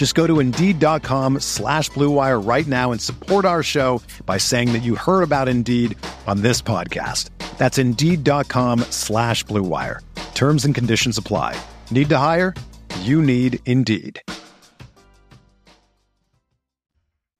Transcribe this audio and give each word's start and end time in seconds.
Just 0.00 0.14
go 0.14 0.26
to 0.26 0.40
Indeed.com 0.40 1.40
slash 1.40 1.90
BlueWire 1.90 2.48
right 2.48 2.66
now 2.66 2.90
and 2.90 2.98
support 3.02 3.44
our 3.44 3.62
show 3.62 4.00
by 4.24 4.38
saying 4.38 4.72
that 4.72 4.78
you 4.78 4.94
heard 4.94 5.20
about 5.20 5.46
Indeed 5.46 5.94
on 6.26 6.40
this 6.40 6.62
podcast. 6.62 7.28
That's 7.58 7.76
Indeed.com 7.76 8.78
slash 8.88 9.44
BlueWire. 9.44 9.98
Terms 10.32 10.64
and 10.64 10.74
conditions 10.74 11.18
apply. 11.18 11.54
Need 11.90 12.08
to 12.08 12.16
hire? 12.16 12.54
You 13.00 13.20
need 13.20 13.58
Indeed. 13.66 14.22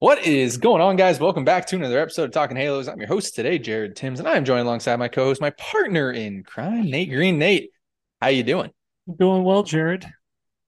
What 0.00 0.22
is 0.26 0.58
going 0.58 0.82
on, 0.82 0.96
guys? 0.96 1.18
Welcome 1.18 1.46
back 1.46 1.66
to 1.68 1.76
another 1.76 1.98
episode 1.98 2.24
of 2.24 2.32
Talking 2.32 2.58
Halos. 2.58 2.88
I'm 2.88 2.98
your 2.98 3.08
host 3.08 3.34
today, 3.34 3.58
Jared 3.58 3.96
Tims, 3.96 4.18
and 4.18 4.28
I 4.28 4.36
am 4.36 4.44
joined 4.44 4.66
alongside 4.66 4.96
my 4.96 5.08
co-host, 5.08 5.40
my 5.40 5.48
partner 5.48 6.12
in 6.12 6.42
crime, 6.42 6.90
Nate 6.90 7.08
Green. 7.08 7.38
Nate, 7.38 7.70
how 8.20 8.28
you 8.28 8.42
doing? 8.42 8.70
Doing 9.18 9.44
well, 9.44 9.62
Jared. 9.62 10.12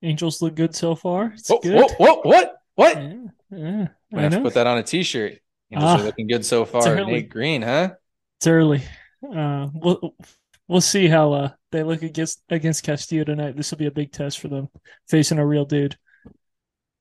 Angels 0.03 0.43
look 0.43 0.55
good 0.55 0.75
so 0.75 0.95
far. 0.95 1.33
It's 1.37 1.49
whoa, 1.49 1.61
good. 1.61 1.75
Whoa, 1.81 1.89
whoa, 1.99 2.21
what? 2.23 2.57
What? 2.75 2.97
Yeah, 2.97 3.25
yeah, 3.51 3.87
I 4.15 4.23
have 4.23 4.33
to 4.33 4.41
put 4.41 4.55
that 4.55 4.67
on 4.67 4.79
a 4.79 4.83
t-shirt. 4.83 5.39
Angels 5.71 5.91
Ah, 5.91 6.01
are 6.01 6.05
looking 6.05 6.27
good 6.27 6.45
so 6.45 6.65
far. 6.65 6.95
Nate 6.95 7.29
Green, 7.29 7.63
huh? 7.63 7.95
It's 8.39 8.47
early. 8.47 8.83
Uh, 9.23 9.69
we'll 9.73 10.15
we'll 10.69 10.81
see 10.81 11.07
how 11.07 11.33
uh 11.33 11.51
they 11.71 11.83
look 11.83 12.03
against 12.03 12.43
against 12.49 12.83
Castillo 12.83 13.25
tonight. 13.25 13.57
This 13.57 13.71
will 13.71 13.79
be 13.79 13.87
a 13.87 13.93
big 13.93 14.13
test 14.13 14.41
for 14.41 14.49
them 14.49 14.69
facing 15.09 15.39
a 15.39 15.47
real 15.47 15.65
dude. 15.65 15.97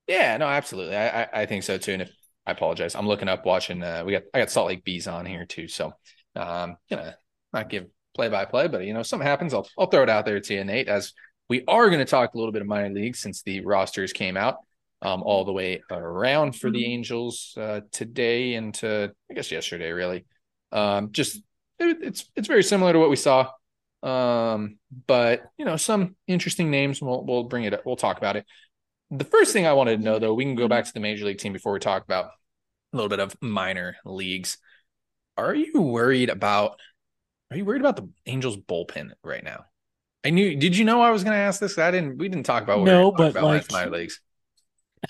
Yeah, 0.07 0.38
no, 0.38 0.45
absolutely. 0.45 0.95
I, 0.95 1.23
I, 1.23 1.28
I 1.33 1.45
think 1.45 1.63
so 1.63 1.78
too. 1.78 1.94
And 1.94 2.01
if 2.03 2.12
I 2.45 2.51
apologize, 2.51 2.95
I'm 2.95 3.07
looking 3.07 3.29
up 3.29 3.45
watching. 3.45 3.81
Uh, 3.81 4.03
we 4.06 4.12
got 4.12 4.23
I 4.33 4.39
got 4.39 4.51
Salt 4.51 4.68
Lake 4.68 4.83
Bees 4.83 5.07
on 5.07 5.25
here 5.25 5.45
too, 5.45 5.68
so 5.68 5.94
um, 6.35 6.78
gonna 6.89 7.16
not 7.53 7.69
give 7.69 7.88
play 8.13 8.29
by 8.29 8.45
play, 8.45 8.68
but 8.68 8.83
you 8.85 8.94
know, 8.94 9.03
something 9.03 9.28
happens, 9.28 9.53
I'll 9.53 9.68
I'll 9.78 9.88
throw 9.88 10.03
it 10.03 10.09
out 10.09 10.25
there 10.25 10.39
to 10.39 10.53
you, 10.53 10.63
Nate. 10.63 10.88
As 10.88 11.13
we 11.51 11.66
are 11.67 11.89
going 11.89 12.00
to 12.00 12.06
talk 12.06 12.34
a 12.34 12.38
little 12.38 12.53
bit 12.53 12.62
of 12.62 12.67
minor 12.69 12.94
leagues 12.94 13.19
since 13.19 13.41
the 13.41 13.59
rosters 13.59 14.13
came 14.13 14.38
out 14.38 14.59
um, 15.01 15.22
all 15.22 15.44
the 15.44 15.51
way 15.51 15.84
around 15.91 16.56
for 16.56 16.72
the 16.72 16.85
Angels 16.85 17.53
uh, 17.57 17.81
today 17.91 18.53
and 18.53 18.73
to 18.75 19.12
I 19.29 19.34
guess 19.34 19.51
yesterday, 19.51 19.91
really. 19.91 20.23
Um, 20.72 21.12
just 21.12 21.41
it, 21.78 21.97
it's 22.01 22.31
it's 22.38 22.47
very 22.47 22.63
similar 22.63 22.94
to 22.94 23.00
what 23.00 23.09
we 23.09 23.17
saw, 23.17 23.50
um, 24.01 24.78
but 25.07 25.41
you 25.57 25.66
know, 25.66 25.75
some 25.75 26.16
interesting 26.25 26.72
names. 26.72 27.01
We'll 27.01 27.25
we'll 27.25 27.44
bring 27.44 27.66
it 27.66 27.73
up. 27.73 27.85
We'll 27.85 27.97
talk 27.97 28.18
about 28.18 28.38
it. 28.38 28.45
The 29.09 29.25
first 29.25 29.51
thing 29.51 29.68
I 29.68 29.73
wanted 29.73 29.97
to 29.97 30.03
know, 30.06 30.19
though, 30.19 30.33
we 30.33 30.45
can 30.45 30.56
go 30.56 30.69
back 30.69 30.85
to 30.85 30.94
the 30.94 31.01
major 31.01 31.25
league 31.25 31.39
team 31.39 31.51
before 31.51 31.73
we 31.73 31.79
talk 31.79 32.06
about 32.06 32.28
a 32.94 32.95
little 32.95 33.09
bit 33.09 33.19
of 33.19 33.35
minor 33.41 33.97
leagues. 34.06 34.57
Are 35.35 35.53
you 35.53 35.81
worried 35.81 36.29
about? 36.29 36.79
Are 37.51 37.57
you 37.57 37.66
worried 37.66 37.81
about 37.81 37.97
the 37.97 38.07
Angels 38.25 38.56
bullpen 38.56 39.12
right 39.22 39.44
now? 39.44 39.66
I 40.24 40.30
knew. 40.30 40.56
Did 40.56 40.78
you 40.78 40.86
know 40.86 41.02
I 41.02 41.12
was 41.12 41.24
going 41.24 41.34
to 41.36 41.40
ask 41.42 41.59
this? 41.59 41.78
I 41.78 41.92
didn't. 41.92 42.18
We 42.18 42.30
didn't 42.30 42.46
talk 42.46 42.64
about. 42.64 42.80
What 42.80 42.86
we 42.86 42.92
No, 42.92 43.09
were 43.09 43.16
but, 43.18 43.32
about 43.32 43.44
last 43.44 43.72
like- 43.72 43.90
leagues. 43.90 44.20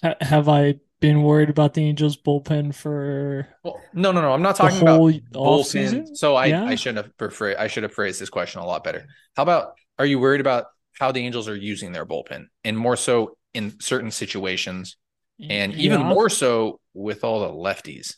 Ha- 0.02 0.16
have 0.22 0.48
I 0.48 0.76
been 1.02 1.22
worried 1.24 1.50
about 1.50 1.74
the 1.74 1.84
Angels 1.84 2.16
bullpen 2.16 2.74
for 2.74 3.48
Well, 3.64 3.82
no, 3.94 4.12
no, 4.14 4.22
no. 4.22 4.32
I'm 4.32 4.42
not 4.42 4.56
talking 4.56 4.82
about 4.82 5.02
bullpen. 5.02 5.66
season? 5.66 6.16
So 6.16 6.36
I, 6.36 6.46
Yeah. 6.46 6.64
I 6.64 6.76
shouldn't 6.76 7.06
have 7.20 7.42
I 7.60 7.68
should 7.68 7.84
have 7.84 7.92
phrased 7.92 8.22
this 8.22 8.30
question 8.30 8.62
a 8.62 8.66
lot 8.66 8.84
better. 8.86 9.06
How 9.36 9.44
about? 9.44 9.74
Are 10.00 10.06
you 10.06 10.18
worried 10.20 10.40
about 10.42 10.68
how 10.98 11.12
the 11.12 11.20
Angels 11.26 11.50
are 11.50 11.56
using 11.56 11.92
their 11.92 12.06
bullpen, 12.06 12.46
and 12.64 12.78
more 12.78 12.96
so 12.96 13.36
in 13.54 13.80
certain 13.82 14.12
situations, 14.12 14.96
and 15.42 15.74
even 15.74 16.02
more 16.02 16.30
so 16.30 16.80
with 16.94 17.24
all 17.26 17.42
the 17.42 17.50
lefties? 17.50 18.16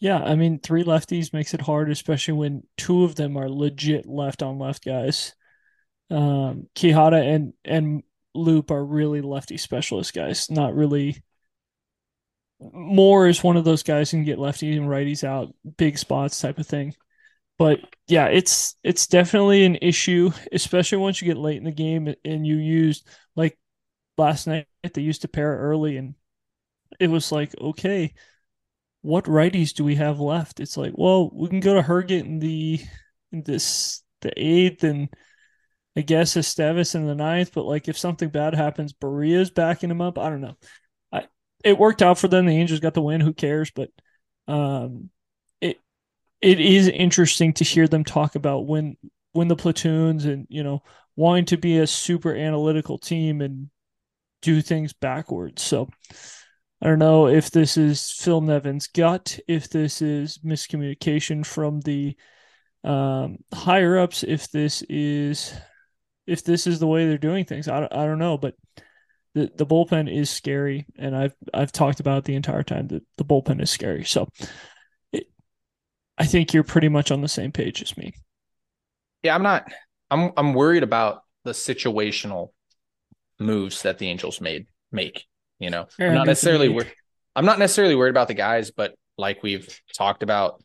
Yeah, 0.00 0.18
I 0.22 0.34
mean, 0.34 0.58
three 0.58 0.84
lefties 0.84 1.32
makes 1.32 1.54
it 1.54 1.62
hard, 1.62 1.90
especially 1.90 2.34
when 2.34 2.64
two 2.76 3.04
of 3.04 3.14
them 3.14 3.38
are 3.38 3.48
legit 3.48 4.04
left 4.06 4.42
on 4.42 4.58
left 4.58 4.84
guys. 4.84 5.34
Um, 6.10 6.68
Quijada 6.74 7.34
and 7.34 7.52
and 7.64 8.02
Loup 8.34 8.70
are 8.70 8.84
really 8.84 9.20
lefty 9.20 9.56
specialist 9.56 10.14
guys, 10.14 10.50
not 10.50 10.74
really. 10.74 11.22
Moore 12.60 13.26
is 13.26 13.42
one 13.42 13.56
of 13.56 13.64
those 13.64 13.82
guys 13.82 14.10
who 14.10 14.18
can 14.18 14.24
get 14.24 14.38
lefties 14.38 14.76
and 14.76 14.88
righties 14.88 15.24
out, 15.24 15.54
big 15.76 15.98
spots 15.98 16.40
type 16.40 16.58
of 16.58 16.66
thing. 16.66 16.94
But 17.58 17.80
yeah, 18.08 18.26
it's 18.26 18.76
it's 18.82 19.06
definitely 19.06 19.64
an 19.64 19.76
issue, 19.76 20.30
especially 20.52 20.98
once 20.98 21.20
you 21.20 21.26
get 21.26 21.36
late 21.36 21.58
in 21.58 21.64
the 21.64 21.72
game 21.72 22.12
and 22.24 22.46
you 22.46 22.56
used 22.56 23.06
like 23.36 23.58
last 24.18 24.46
night 24.46 24.66
they 24.92 25.02
used 25.02 25.22
to 25.22 25.28
pair 25.28 25.56
early 25.56 25.96
and 25.96 26.14
it 27.00 27.08
was 27.08 27.32
like, 27.32 27.54
okay, 27.60 28.14
what 29.02 29.24
righties 29.26 29.74
do 29.74 29.84
we 29.84 29.96
have 29.96 30.20
left? 30.20 30.60
It's 30.60 30.76
like, 30.76 30.92
well, 30.96 31.30
we 31.32 31.48
can 31.48 31.60
go 31.60 31.74
to 31.74 31.82
Herget 31.82 32.24
in 32.24 32.38
the 32.38 32.80
in 33.32 33.42
this 33.42 34.02
the 34.22 34.32
eighth 34.36 34.84
and 34.84 35.08
I 35.96 36.00
guess 36.00 36.34
Estevez 36.34 36.94
in 36.94 37.06
the 37.06 37.14
ninth, 37.14 37.52
but 37.54 37.66
like 37.66 37.88
if 37.88 37.96
something 37.96 38.28
bad 38.28 38.54
happens, 38.54 38.92
Barria's 38.92 39.50
backing 39.50 39.90
him 39.90 40.00
up. 40.00 40.18
I 40.18 40.28
don't 40.28 40.40
know. 40.40 40.56
I 41.12 41.26
it 41.62 41.78
worked 41.78 42.02
out 42.02 42.18
for 42.18 42.28
them. 42.28 42.46
The 42.46 42.56
Angels 42.56 42.80
got 42.80 42.94
the 42.94 43.02
win. 43.02 43.20
Who 43.20 43.32
cares? 43.32 43.70
But 43.70 43.90
um, 44.48 45.10
it 45.60 45.78
it 46.40 46.60
is 46.60 46.88
interesting 46.88 47.52
to 47.54 47.64
hear 47.64 47.86
them 47.86 48.04
talk 48.04 48.34
about 48.34 48.66
when 48.66 48.96
when 49.32 49.48
the 49.48 49.56
platoons 49.56 50.24
and 50.24 50.46
you 50.50 50.64
know 50.64 50.82
wanting 51.16 51.44
to 51.46 51.56
be 51.56 51.78
a 51.78 51.86
super 51.86 52.34
analytical 52.34 52.98
team 52.98 53.40
and 53.40 53.70
do 54.42 54.60
things 54.60 54.92
backwards. 54.92 55.62
So 55.62 55.88
I 56.82 56.88
don't 56.88 56.98
know 56.98 57.28
if 57.28 57.50
this 57.50 57.76
is 57.76 58.10
Phil 58.10 58.40
Nevin's 58.40 58.88
gut, 58.88 59.38
if 59.46 59.70
this 59.70 60.02
is 60.02 60.38
miscommunication 60.38 61.46
from 61.46 61.80
the 61.80 62.16
um, 62.82 63.38
higher 63.52 63.98
ups, 63.98 64.22
if 64.22 64.50
this 64.50 64.82
is 64.90 65.54
if 66.26 66.44
this 66.44 66.66
is 66.66 66.78
the 66.80 66.86
way 66.86 67.06
they're 67.06 67.18
doing 67.18 67.44
things. 67.44 67.68
I, 67.68 67.84
I 67.84 68.06
don't 68.06 68.18
know, 68.18 68.38
but 68.38 68.54
the, 69.34 69.50
the 69.54 69.66
bullpen 69.66 70.12
is 70.12 70.30
scary, 70.30 70.86
and 70.96 71.14
I've 71.16 71.34
I've 71.52 71.72
talked 71.72 72.00
about 72.00 72.18
it 72.18 72.24
the 72.24 72.36
entire 72.36 72.62
time 72.62 72.88
that 72.88 73.02
the 73.16 73.24
bullpen 73.24 73.60
is 73.60 73.70
scary. 73.70 74.04
So 74.04 74.28
it, 75.12 75.28
I 76.16 76.26
think 76.26 76.54
you're 76.54 76.62
pretty 76.62 76.88
much 76.88 77.10
on 77.10 77.20
the 77.20 77.28
same 77.28 77.52
page 77.52 77.82
as 77.82 77.96
me. 77.96 78.14
Yeah, 79.22 79.34
I'm 79.34 79.42
not. 79.42 79.70
I'm 80.10 80.32
I'm 80.36 80.54
worried 80.54 80.82
about 80.82 81.22
the 81.44 81.50
situational 81.50 82.50
moves 83.40 83.82
that 83.82 83.98
the 83.98 84.08
Angels 84.08 84.40
made 84.40 84.66
make. 84.92 85.24
You 85.58 85.70
know, 85.70 85.86
I'm 85.98 86.14
not 86.14 86.26
necessarily 86.26 86.68
wor- 86.68 86.86
I'm 87.34 87.44
not 87.44 87.58
necessarily 87.58 87.96
worried 87.96 88.10
about 88.10 88.28
the 88.28 88.34
guys, 88.34 88.70
but 88.70 88.94
like 89.18 89.42
we've 89.42 89.80
talked 89.92 90.22
about 90.22 90.62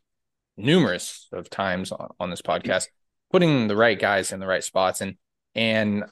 numerous 0.57 1.27
of 1.31 1.49
times 1.49 1.91
on, 1.91 2.09
on 2.19 2.29
this 2.29 2.41
podcast, 2.41 2.87
putting 3.31 3.67
the 3.67 3.75
right 3.75 3.99
guys 3.99 4.31
in 4.31 4.39
the 4.39 4.47
right 4.47 4.63
spots 4.63 5.01
and 5.01 5.15
and 5.55 6.03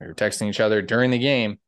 we 0.00 0.06
were 0.06 0.14
texting 0.14 0.48
each 0.48 0.60
other 0.60 0.82
during 0.82 1.10
the 1.10 1.18
game 1.18 1.58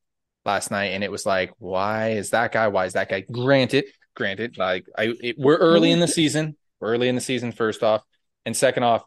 last 0.44 0.70
night, 0.70 0.86
and 0.86 1.04
it 1.04 1.10
was 1.10 1.26
like, 1.26 1.52
why 1.58 2.10
is 2.12 2.30
that 2.30 2.52
guy? 2.52 2.69
Why 2.69 2.86
is 2.86 2.94
that 2.94 3.08
guy? 3.08 3.20
Granted, 3.20 3.84
granted, 4.14 4.58
like 4.58 4.86
I 4.96 5.14
it, 5.20 5.36
we're 5.38 5.56
early 5.56 5.90
in 5.90 6.00
the 6.00 6.08
season. 6.08 6.56
We're 6.80 6.92
early 6.94 7.08
in 7.08 7.14
the 7.14 7.20
season, 7.20 7.52
first 7.52 7.82
off, 7.82 8.02
and 8.44 8.56
second 8.56 8.82
off, 8.82 9.04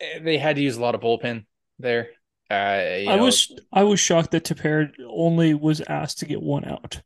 eh, 0.00 0.18
they 0.20 0.38
had 0.38 0.56
to 0.56 0.62
use 0.62 0.76
a 0.76 0.80
lot 0.80 0.94
of 0.94 1.00
bullpen 1.00 1.44
there. 1.78 2.08
Uh, 2.50 2.54
I 2.54 3.04
know. 3.16 3.24
was 3.24 3.54
I 3.72 3.84
was 3.84 4.00
shocked 4.00 4.32
that 4.32 4.44
Tepera 4.44 4.92
only 5.08 5.54
was 5.54 5.80
asked 5.80 6.18
to 6.18 6.26
get 6.26 6.42
one 6.42 6.64
out, 6.64 7.00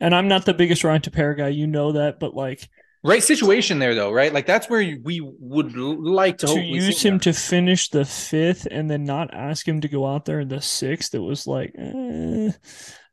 and 0.00 0.14
I'm 0.14 0.28
not 0.28 0.46
the 0.46 0.54
biggest 0.54 0.84
Ryan 0.84 1.02
Tepera 1.02 1.36
guy, 1.36 1.48
you 1.48 1.66
know 1.66 1.92
that, 1.92 2.20
but 2.20 2.34
like 2.34 2.68
right 3.02 3.22
situation 3.22 3.78
there 3.78 3.94
though, 3.94 4.12
right? 4.12 4.32
Like 4.32 4.46
that's 4.46 4.68
where 4.68 4.96
we 5.02 5.20
would 5.22 5.76
like 5.76 6.38
to, 6.38 6.46
to 6.46 6.60
use 6.60 7.02
him 7.02 7.20
to 7.20 7.32
finish 7.32 7.88
the 7.88 8.04
fifth 8.04 8.66
and 8.70 8.90
then 8.90 9.04
not 9.04 9.32
ask 9.32 9.66
him 9.66 9.80
to 9.80 9.88
go 9.88 10.06
out 10.06 10.24
there 10.24 10.40
in 10.40 10.48
the 10.48 10.60
sixth. 10.60 11.14
It 11.14 11.20
was 11.20 11.46
like 11.46 11.74
eh. 11.78 12.50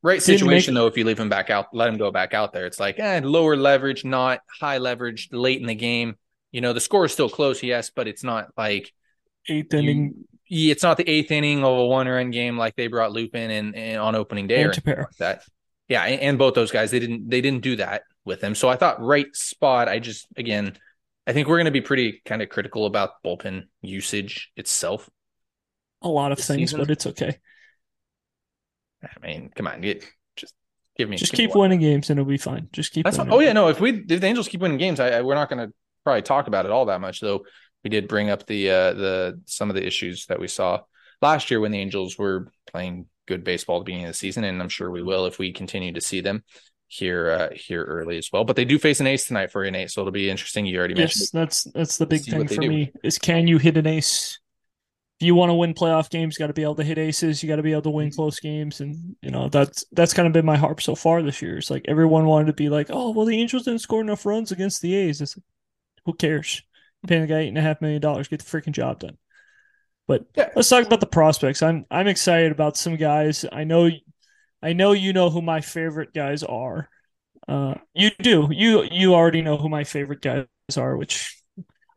right 0.02 0.22
situation 0.22 0.74
make... 0.74 0.82
though. 0.82 0.88
If 0.88 0.98
you 0.98 1.06
leave 1.06 1.20
him 1.20 1.30
back 1.30 1.50
out, 1.50 1.68
let 1.74 1.90
him 1.90 1.98
go 1.98 2.12
back 2.12 2.34
out 2.34 2.54
there. 2.54 2.66
It's 2.66 2.80
like 2.80 3.00
eh, 3.00 3.22
lower 3.24 3.56
leverage, 3.56 4.06
not 4.06 4.40
high 4.60 4.78
leverage 4.78 5.30
late 5.32 5.60
in 5.60 5.68
the 5.68 5.76
game. 5.76 6.16
You 6.52 6.62
know 6.62 6.74
the 6.74 6.80
score 6.80 7.06
is 7.06 7.14
still 7.14 7.30
close, 7.30 7.62
yes, 7.62 7.92
but 7.94 8.08
it's 8.08 8.24
not 8.24 8.50
like 8.58 8.92
eighth 9.48 9.74
inning 9.74 10.26
it's 10.48 10.84
not 10.84 10.98
the 10.98 11.10
eighth 11.10 11.32
inning 11.32 11.64
of 11.64 11.78
a 11.78 11.86
one 11.86 12.08
run 12.08 12.32
game 12.32 12.58
like 12.58 12.76
they 12.76 12.88
brought 12.88 13.12
Lupin 13.12 13.50
in, 13.50 13.74
in 13.74 13.98
on 13.98 14.16
opening 14.16 14.48
day 14.48 14.62
and 14.62 14.88
or 14.88 14.96
like 14.98 15.18
that. 15.18 15.44
Yeah, 15.88 16.04
and, 16.04 16.22
and, 16.22 16.38
both 16.38 16.56
those 16.56 16.72
guys 16.72 16.92
they 16.92 17.00
didn't 17.00 17.30
they 17.30 17.42
didn't 17.42 17.62
do 17.62 17.76
that 17.78 18.04
with 18.25 18.42
him. 18.44 18.56
So 18.56 18.68
I 18.68 18.75
thought 18.75 19.01
right 19.01 19.33
spot. 19.36 19.88
I 19.88 20.00
just 20.00 20.27
again, 20.36 20.77
I 21.25 21.33
think 21.33 21.48
we're 21.48 21.57
going 21.57 21.66
to 21.66 21.72
be 21.72 21.81
pretty 21.81 22.22
kind 22.25 22.42
of 22.42 22.50
critical 22.50 22.86
about 22.86 23.24
bullpen 23.24 23.63
usage 23.81 24.51
itself. 24.56 25.10
A 26.01 26.10
lot 26.10 26.31
of 26.31 26.39
things, 26.39 26.72
season. 26.72 26.80
but 26.80 26.92
it's 26.92 27.07
okay. 27.07 27.38
I 29.04 29.25
mean, 29.25 29.51
come 29.56 29.68
on, 29.68 29.81
get 29.81 30.04
just 30.36 30.54
give 30.98 31.10
me 31.10 31.18
just 31.18 31.33
keep 31.33 31.56
winning 31.56 31.80
games 31.80 32.10
and 32.10 32.19
it'll 32.19 32.30
be 32.30 32.38
fine. 32.38 32.69
Just 32.74 32.92
keep. 32.92 33.06
That's 33.06 33.19
oh 33.19 33.39
yeah, 33.39 33.54
no. 33.54 33.69
If 33.69 33.80
we 33.80 34.04
if 34.10 34.22
the 34.22 34.25
Angels 34.25 34.48
keep 34.48 34.62
winning 34.62 34.77
games, 34.77 35.00
I, 35.00 35.10
I 35.10 35.22
we're 35.22 35.36
not 35.36 35.50
going 35.50 35.68
to 35.68 35.74
probably 36.04 36.22
talk 36.22 36.48
about 36.48 36.66
it 36.66 36.72
all 36.72 36.86
that 36.86 37.01
much 37.01 37.19
though 37.19 37.44
we 37.86 37.89
did 37.89 38.10
bring 38.10 38.31
up 38.31 38.45
the 38.48 38.69
uh, 38.69 38.94
the 38.94 39.42
some 39.45 39.69
of 39.69 39.75
the 39.75 39.86
issues 39.86 40.25
that 40.25 40.39
we 40.39 40.50
saw 40.50 40.81
last 41.22 41.51
year 41.51 41.62
when 41.62 41.72
the 41.72 41.80
Angels 41.80 42.18
were 42.18 42.51
playing 42.66 43.06
good 43.27 43.44
baseball 43.44 43.77
at 43.77 43.80
the 43.81 43.86
beginning 43.86 44.07
of 44.07 44.10
the 44.10 44.18
season, 44.18 44.44
and 44.44 44.62
I'm 44.62 44.69
sure 44.69 44.89
we 44.89 45.04
will 45.04 45.27
if 45.27 45.38
we 45.39 45.54
continue 45.54 45.94
to 45.94 46.01
see 46.01 46.19
them 46.19 46.44
here 46.88 47.32
uh, 47.32 47.50
here 47.54 47.84
early 47.84 48.18
as 48.18 48.32
well. 48.32 48.44
But 48.44 48.56
they 48.56 48.66
do 48.66 48.80
face 48.80 49.00
an 49.00 49.08
ace 49.08 49.28
tonight 49.28 49.52
for 49.52 49.64
an 49.64 49.76
ace, 49.76 49.94
so 49.94 50.02
it'll 50.02 50.12
be 50.12 50.30
interesting. 50.30 50.66
You 50.66 50.78
already 50.78 50.96
mentioned. 50.96 51.22
Yes, 51.22 51.32
that's 51.32 51.64
that's 51.66 51.98
the 51.98 52.06
big 52.06 52.24
thing 52.24 52.48
for 52.48 52.56
do. 52.56 52.70
me 52.70 52.92
is 53.04 53.18
can 53.18 53.48
you 53.48 53.58
hit 53.58 53.78
an 53.78 53.88
ace? 53.88 54.40
If 55.20 55.26
you 55.26 55.34
want 55.34 55.50
to 55.50 55.54
win 55.54 55.74
playoff 55.74 56.10
games, 56.10 56.36
you 56.36 56.44
got 56.44 56.48
to 56.48 56.54
be 56.54 56.64
able 56.64 56.76
to 56.76 56.84
hit 56.84 56.98
aces. 56.98 57.42
You 57.42 57.48
got 57.48 57.56
to 57.56 57.64
be 57.64 57.72
able 57.72 57.84
to 57.84 57.90
win 57.90 58.10
mm-hmm. 58.10 58.16
close 58.16 58.40
games, 58.40 58.82
and 58.82 59.16
you 59.22 59.32
know 59.32 59.48
that's 59.50 59.86
that's 59.92 60.14
kind 60.14 60.28
of 60.28 60.34
been 60.34 60.46
my 60.46 60.58
harp 60.58 60.82
so 60.82 60.94
far 60.94 61.22
this 61.22 61.42
year. 61.42 61.58
It's 61.58 61.72
like 61.72 61.86
everyone 61.88 62.26
wanted 62.26 62.48
to 62.48 62.54
be 62.54 62.70
like, 62.70 62.88
oh 62.90 63.12
well, 63.12 63.26
the 63.26 63.40
Angels 63.40 63.64
didn't 63.64 63.82
score 63.82 64.02
enough 64.02 64.26
runs 64.26 64.52
against 64.52 64.82
the 64.82 64.94
A's. 64.94 65.22
It's 65.22 65.38
like, 65.38 65.44
who 66.06 66.14
cares? 66.14 66.62
paying 67.08 67.22
the 67.22 67.28
guy 67.28 67.40
eight 67.40 67.50
and 67.50 67.58
a 67.58 67.62
half 67.62 67.82
million 67.82 68.02
dollars, 68.02 68.28
get 68.28 68.44
the 68.44 68.46
freaking 68.46 68.74
job 68.74 69.00
done. 69.00 69.18
But 70.08 70.26
yeah. 70.36 70.50
let's 70.56 70.70
talk 70.70 70.86
about 70.86 71.00
the 71.00 71.08
prospects. 71.08 71.64
I'm 71.64 71.86
I'm 71.90 72.08
excited 72.08 72.52
about 72.52 72.78
some 72.78 72.96
guys. 72.96 73.46
I 73.52 73.64
know 73.64 73.90
I 74.65 74.73
know 74.73 74.94
you 74.94 75.13
know 75.13 75.29
who 75.29 75.44
my 75.44 75.62
favorite 75.62 76.12
guys 76.12 76.41
are. 76.41 76.89
Uh, 77.47 77.75
you 77.94 78.09
do. 78.19 78.50
You 78.51 78.88
you 78.91 79.13
already 79.13 79.44
know 79.44 79.57
who 79.57 79.69
my 79.69 79.83
favorite 79.83 80.21
guys 80.21 80.47
are, 80.75 80.97
which 80.97 81.39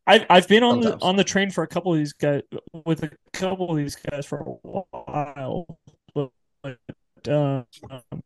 I've 0.06 0.26
I've 0.28 0.48
been 0.48 0.62
on 0.62 0.82
Sometimes. 0.82 1.00
the 1.00 1.06
on 1.06 1.16
the 1.16 1.24
train 1.24 1.50
for 1.50 1.64
a 1.64 1.66
couple 1.66 1.92
of 1.94 1.98
these 1.98 2.12
guys 2.12 2.42
with 2.84 3.02
a 3.04 3.10
couple 3.32 3.70
of 3.70 3.78
these 3.78 3.96
guys 3.96 4.26
for 4.26 4.40
a 4.40 4.44
while. 4.44 5.78
But 6.14 6.30
uh, 7.26 7.62
um, 7.88 8.22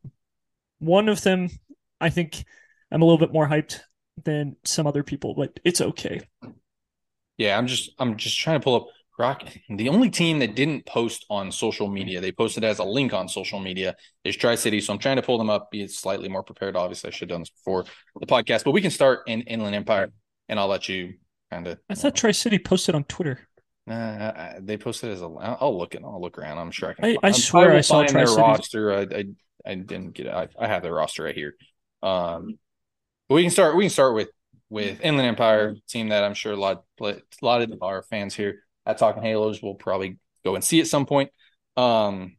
one 0.80 1.08
of 1.08 1.22
them, 1.22 1.48
I 2.00 2.10
think, 2.10 2.44
I'm 2.90 3.00
a 3.00 3.04
little 3.04 3.18
bit 3.18 3.32
more 3.32 3.46
hyped 3.48 3.80
than 4.24 4.56
some 4.64 4.88
other 4.88 5.04
people, 5.04 5.34
but 5.34 5.60
it's 5.64 5.80
okay. 5.80 6.22
Yeah, 7.38 7.56
I'm 7.56 7.68
just 7.68 7.90
I'm 8.00 8.16
just 8.16 8.38
trying 8.40 8.58
to 8.60 8.64
pull 8.64 8.74
up 8.74 8.86
Rock. 9.18 9.44
The 9.68 9.88
only 9.88 10.10
team 10.10 10.38
that 10.38 10.56
didn't 10.56 10.86
post 10.86 11.26
on 11.28 11.52
social 11.52 11.88
media, 11.88 12.20
they 12.20 12.32
posted 12.32 12.64
as 12.64 12.78
a 12.78 12.84
link 12.84 13.12
on 13.12 13.28
social 13.28 13.60
media, 13.60 13.94
is 14.24 14.36
Tri 14.36 14.54
City. 14.54 14.80
So 14.80 14.92
I'm 14.92 14.98
trying 14.98 15.16
to 15.16 15.22
pull 15.22 15.38
them 15.38 15.50
up, 15.50 15.70
be 15.70 15.86
slightly 15.86 16.28
more 16.28 16.42
prepared. 16.42 16.76
Obviously, 16.76 17.08
I 17.08 17.10
should 17.10 17.28
have 17.28 17.34
done 17.34 17.42
this 17.42 17.50
before 17.50 17.84
the 18.18 18.26
podcast, 18.26 18.64
but 18.64 18.70
we 18.72 18.80
can 18.80 18.90
start 18.90 19.20
in 19.26 19.42
Inland 19.42 19.74
Empire, 19.74 20.10
and 20.48 20.58
I'll 20.58 20.68
let 20.68 20.88
you 20.88 21.14
kind 21.50 21.66
of. 21.66 21.78
I 21.90 21.94
thought 21.94 22.14
Tri 22.14 22.32
City 22.32 22.58
posted 22.58 22.94
on 22.94 23.04
Twitter. 23.04 23.40
Uh, 23.88 24.54
they 24.60 24.76
posted 24.76 25.10
as 25.10 25.22
a. 25.22 25.26
I'll 25.26 25.76
look 25.76 25.94
it. 25.94 26.02
I'll 26.04 26.20
look 26.20 26.38
around. 26.38 26.58
I'm 26.58 26.70
sure 26.70 26.90
I 26.90 26.94
can. 26.94 27.04
I, 27.04 27.16
I 27.22 27.32
swear 27.32 27.72
I 27.72 27.80
saw 27.82 28.04
their 28.04 28.26
roster. 28.26 28.92
I, 28.92 29.00
I, 29.02 29.24
I 29.66 29.74
didn't 29.74 30.12
get 30.12 30.26
it. 30.26 30.32
I, 30.32 30.48
I 30.58 30.68
have 30.68 30.82
their 30.82 30.94
roster 30.94 31.24
right 31.24 31.34
here. 31.34 31.54
Um, 32.02 32.58
but 33.28 33.34
we 33.34 33.42
can 33.42 33.50
start. 33.50 33.76
We 33.76 33.84
can 33.84 33.90
start 33.90 34.14
with 34.14 34.30
with 34.70 35.00
Inland 35.02 35.28
Empire 35.28 35.76
team 35.86 36.08
that 36.08 36.24
I'm 36.24 36.32
sure 36.32 36.52
a 36.52 36.56
lot 36.56 36.84
a 37.02 37.20
lot 37.42 37.60
of 37.60 37.82
our 37.82 38.02
fans 38.04 38.34
here 38.34 38.61
at 38.86 38.98
Talking 38.98 39.22
Halos 39.22 39.62
We'll 39.62 39.74
probably 39.74 40.18
go 40.44 40.54
and 40.54 40.64
see 40.64 40.80
at 40.80 40.86
some 40.86 41.06
point. 41.06 41.30
Um, 41.76 42.36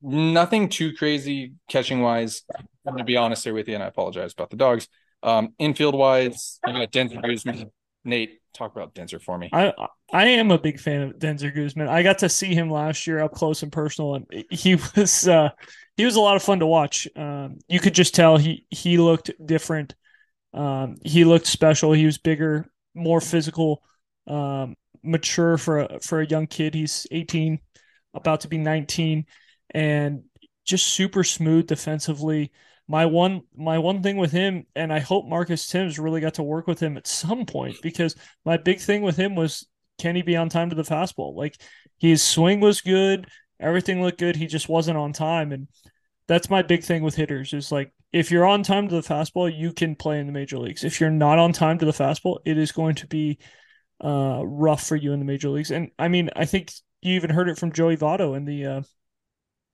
nothing 0.00 0.68
too 0.68 0.94
crazy 0.94 1.54
catching 1.68 2.00
wise. 2.00 2.42
I'm 2.54 2.94
gonna 2.94 3.04
be 3.04 3.16
honest 3.16 3.44
here 3.44 3.54
with 3.54 3.68
you, 3.68 3.74
and 3.74 3.82
I 3.82 3.86
apologize 3.86 4.32
about 4.32 4.50
the 4.50 4.56
dogs. 4.56 4.88
Um, 5.22 5.54
infield 5.58 5.94
wise, 5.94 6.58
I 6.64 6.72
got 6.72 6.90
Denzer 6.90 7.22
Guzman. 7.22 7.70
Nate, 8.04 8.40
talk 8.52 8.74
about 8.74 8.94
Denzer 8.94 9.22
for 9.22 9.38
me. 9.38 9.48
I 9.52 9.72
I 10.12 10.26
am 10.26 10.50
a 10.50 10.58
big 10.58 10.80
fan 10.80 11.02
of 11.02 11.18
Denzer 11.18 11.54
Guzman. 11.54 11.88
I 11.88 12.02
got 12.02 12.18
to 12.18 12.28
see 12.28 12.54
him 12.54 12.68
last 12.68 13.06
year 13.06 13.20
up 13.20 13.32
close 13.32 13.62
and 13.62 13.70
personal, 13.70 14.16
and 14.16 14.26
he 14.50 14.74
was 14.96 15.28
uh, 15.28 15.50
he 15.96 16.04
was 16.04 16.16
a 16.16 16.20
lot 16.20 16.34
of 16.34 16.42
fun 16.42 16.58
to 16.58 16.66
watch. 16.66 17.06
Um, 17.14 17.58
you 17.68 17.78
could 17.78 17.94
just 17.94 18.14
tell 18.14 18.36
he 18.36 18.66
he 18.70 18.98
looked 18.98 19.30
different 19.44 19.94
um, 20.54 20.96
he 21.04 21.24
looked 21.24 21.46
special. 21.46 21.92
He 21.92 22.06
was 22.06 22.18
bigger, 22.18 22.66
more 22.94 23.20
physical, 23.20 23.82
um, 24.26 24.74
mature 25.02 25.56
for 25.58 25.80
a, 25.80 26.00
for 26.00 26.20
a 26.20 26.26
young 26.26 26.46
kid. 26.46 26.74
He's 26.74 27.06
18, 27.10 27.58
about 28.14 28.40
to 28.40 28.48
be 28.48 28.58
19, 28.58 29.26
and 29.74 30.22
just 30.64 30.86
super 30.88 31.24
smooth 31.24 31.66
defensively. 31.66 32.52
My 32.88 33.06
one 33.06 33.42
my 33.56 33.78
one 33.78 34.02
thing 34.02 34.16
with 34.16 34.32
him, 34.32 34.66
and 34.74 34.92
I 34.92 34.98
hope 34.98 35.26
Marcus 35.26 35.66
Thames 35.68 35.98
really 35.98 36.20
got 36.20 36.34
to 36.34 36.42
work 36.42 36.66
with 36.66 36.80
him 36.80 36.96
at 36.96 37.06
some 37.06 37.46
point 37.46 37.76
because 37.82 38.16
my 38.44 38.56
big 38.56 38.80
thing 38.80 39.02
with 39.02 39.16
him 39.16 39.34
was 39.34 39.66
can 39.98 40.16
he 40.16 40.22
be 40.22 40.36
on 40.36 40.48
time 40.48 40.70
to 40.70 40.76
the 40.76 40.82
fastball? 40.82 41.34
Like 41.34 41.60
his 41.98 42.22
swing 42.22 42.60
was 42.60 42.80
good, 42.80 43.28
everything 43.60 44.02
looked 44.02 44.18
good. 44.18 44.36
He 44.36 44.46
just 44.46 44.68
wasn't 44.68 44.98
on 44.98 45.12
time, 45.12 45.52
and 45.52 45.68
that's 46.26 46.50
my 46.50 46.62
big 46.62 46.82
thing 46.82 47.02
with 47.02 47.14
hitters 47.14 47.52
is 47.52 47.72
like 47.72 47.92
if 48.12 48.30
you're 48.30 48.46
on 48.46 48.62
time 48.62 48.88
to 48.88 48.94
the 48.94 49.08
fastball, 49.08 49.54
you 49.54 49.72
can 49.72 49.96
play 49.96 50.18
in 50.18 50.26
the 50.26 50.32
major 50.32 50.58
leagues. 50.58 50.84
If 50.84 51.00
you're 51.00 51.10
not 51.10 51.38
on 51.38 51.52
time 51.52 51.78
to 51.78 51.86
the 51.86 51.92
fastball, 51.92 52.38
it 52.44 52.58
is 52.58 52.72
going 52.72 52.94
to 52.96 53.06
be 53.06 53.38
uh, 54.02 54.42
rough 54.44 54.86
for 54.86 54.96
you 54.96 55.12
in 55.12 55.18
the 55.18 55.24
major 55.24 55.48
leagues. 55.48 55.70
And 55.70 55.90
I 55.98 56.08
mean, 56.08 56.30
I 56.36 56.44
think 56.44 56.72
you 57.00 57.14
even 57.14 57.30
heard 57.30 57.48
it 57.48 57.58
from 57.58 57.72
Joey 57.72 57.96
Votto 57.96 58.36
in 58.36 58.44
the 58.44 58.66
uh, 58.66 58.82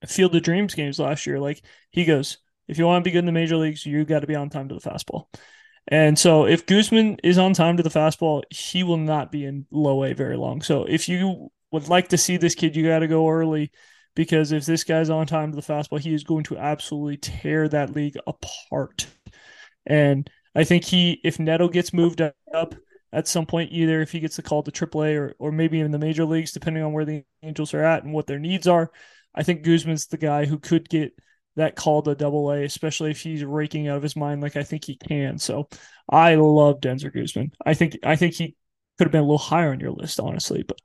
Field 0.07 0.35
of 0.35 0.43
Dreams 0.43 0.75
games 0.75 0.99
last 0.99 1.25
year. 1.25 1.39
Like 1.39 1.63
he 1.91 2.05
goes, 2.05 2.37
if 2.67 2.77
you 2.77 2.85
want 2.85 3.03
to 3.03 3.07
be 3.07 3.11
good 3.11 3.19
in 3.19 3.25
the 3.25 3.31
major 3.31 3.57
leagues, 3.57 3.85
you 3.85 4.05
got 4.05 4.19
to 4.19 4.27
be 4.27 4.35
on 4.35 4.49
time 4.49 4.69
to 4.69 4.75
the 4.75 4.81
fastball. 4.81 5.25
And 5.87 6.17
so 6.19 6.45
if 6.45 6.67
Guzman 6.67 7.17
is 7.23 7.37
on 7.39 7.53
time 7.53 7.77
to 7.77 7.83
the 7.83 7.89
fastball, 7.89 8.43
he 8.51 8.83
will 8.83 8.97
not 8.97 9.31
be 9.31 9.45
in 9.45 9.65
low 9.71 10.03
A 10.03 10.13
very 10.13 10.37
long. 10.37 10.61
So 10.61 10.83
if 10.83 11.09
you 11.09 11.51
would 11.71 11.87
like 11.87 12.09
to 12.09 12.17
see 12.17 12.37
this 12.37 12.55
kid, 12.55 12.75
you 12.75 12.87
got 12.87 12.99
to 12.99 13.07
go 13.07 13.27
early 13.27 13.71
because 14.15 14.51
if 14.51 14.65
this 14.65 14.83
guy's 14.83 15.09
on 15.09 15.25
time 15.25 15.51
to 15.51 15.55
the 15.55 15.61
fastball, 15.61 15.99
he 15.99 16.13
is 16.13 16.23
going 16.23 16.43
to 16.43 16.57
absolutely 16.57 17.17
tear 17.17 17.67
that 17.69 17.95
league 17.95 18.17
apart. 18.27 19.07
And 19.85 20.29
I 20.53 20.63
think 20.63 20.83
he, 20.83 21.19
if 21.23 21.39
Neto 21.39 21.69
gets 21.69 21.93
moved 21.93 22.21
up, 22.21 22.75
at 23.11 23.27
some 23.27 23.45
point, 23.45 23.71
either 23.71 24.01
if 24.01 24.11
he 24.11 24.19
gets 24.19 24.35
the 24.35 24.41
call 24.43 24.63
to 24.63 24.71
AAA 24.71 25.17
or 25.17 25.35
or 25.39 25.51
maybe 25.51 25.79
in 25.79 25.91
the 25.91 25.99
major 25.99 26.25
leagues, 26.25 26.51
depending 26.51 26.83
on 26.83 26.93
where 26.93 27.05
the 27.05 27.23
Angels 27.43 27.73
are 27.73 27.83
at 27.83 28.03
and 28.03 28.13
what 28.13 28.27
their 28.27 28.39
needs 28.39 28.67
are. 28.67 28.91
I 29.33 29.43
think 29.43 29.63
Guzman's 29.63 30.07
the 30.07 30.17
guy 30.17 30.45
who 30.45 30.59
could 30.59 30.89
get 30.89 31.13
that 31.55 31.75
call 31.75 32.01
to 32.03 32.15
double 32.15 32.51
A, 32.51 32.63
especially 32.63 33.11
if 33.11 33.21
he's 33.21 33.43
raking 33.43 33.87
out 33.87 33.97
of 33.97 34.03
his 34.03 34.15
mind 34.15 34.41
like 34.41 34.55
I 34.55 34.63
think 34.63 34.85
he 34.85 34.95
can. 34.95 35.37
So 35.37 35.67
I 36.09 36.35
love 36.35 36.79
Denzer 36.79 37.13
Guzman. 37.13 37.51
I 37.65 37.73
think 37.73 37.97
I 38.03 38.15
think 38.15 38.35
he 38.35 38.55
could 38.97 39.05
have 39.05 39.11
been 39.11 39.21
a 39.21 39.25
little 39.25 39.37
higher 39.37 39.71
on 39.71 39.79
your 39.79 39.91
list, 39.91 40.19
honestly. 40.19 40.63
But 40.63 40.79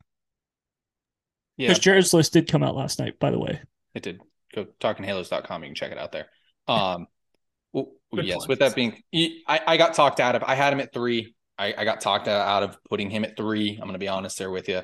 Yeah, 1.56 1.68
because 1.68 1.82
Jared's 1.82 2.14
list 2.14 2.32
did 2.32 2.48
come 2.48 2.62
out 2.62 2.76
last 2.76 2.98
night, 2.98 3.18
by 3.18 3.30
the 3.30 3.38
way. 3.38 3.60
it 3.94 4.02
did. 4.02 4.20
Go 4.54 4.66
talkinghalos.com. 4.80 5.62
You 5.62 5.68
can 5.68 5.74
check 5.74 5.92
it 5.92 5.98
out 5.98 6.12
there. 6.12 6.26
Um, 6.68 7.08
well, 7.72 7.92
yes. 8.12 8.46
With 8.46 8.60
that 8.60 8.74
being, 8.74 9.02
I, 9.12 9.60
I 9.66 9.76
got 9.76 9.94
talked 9.94 10.20
out 10.20 10.36
of. 10.36 10.44
I 10.44 10.54
had 10.54 10.72
him 10.72 10.80
at 10.80 10.92
three. 10.92 11.34
I, 11.58 11.74
I 11.78 11.84
got 11.84 12.00
talked 12.00 12.28
out 12.28 12.62
of 12.62 12.78
putting 12.88 13.10
him 13.10 13.24
at 13.24 13.36
three. 13.36 13.72
I'm 13.72 13.82
going 13.82 13.92
to 13.92 13.98
be 13.98 14.08
honest 14.08 14.38
there 14.38 14.50
with 14.50 14.68
you. 14.68 14.82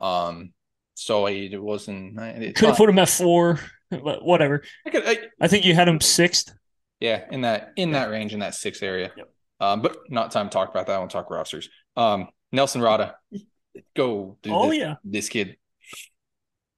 Um, 0.00 0.52
so 0.94 1.26
I, 1.26 1.30
it 1.30 1.62
wasn't. 1.62 2.18
It's 2.18 2.60
Could 2.60 2.68
have 2.68 2.76
put 2.76 2.90
him 2.90 2.98
at 2.98 3.08
four, 3.08 3.58
but 3.90 4.24
whatever. 4.24 4.62
I 4.86 4.90
could, 4.90 5.02
I, 5.06 5.18
I 5.40 5.48
think 5.48 5.64
you 5.64 5.74
had 5.74 5.88
him 5.88 6.00
sixth. 6.00 6.52
yeah, 7.00 7.24
in 7.30 7.40
that 7.42 7.72
in 7.76 7.92
that 7.92 8.10
range, 8.10 8.34
in 8.34 8.40
that 8.40 8.54
sixth 8.54 8.82
area. 8.82 9.10
Yep. 9.16 9.32
Um, 9.60 9.82
but 9.82 9.98
not 10.08 10.30
time 10.30 10.48
to 10.48 10.52
talk 10.52 10.70
about 10.70 10.86
that. 10.86 10.96
I 10.96 10.98
want 10.98 11.10
to 11.10 11.16
talk 11.16 11.30
rosters. 11.30 11.68
Um, 11.96 12.28
Nelson 12.52 12.82
Rada, 12.82 13.16
go. 13.96 14.36
Dude, 14.42 14.52
Oh 14.52 14.70
this, 14.70 14.78
yeah. 14.78 14.94
this 15.04 15.28
kid. 15.28 15.56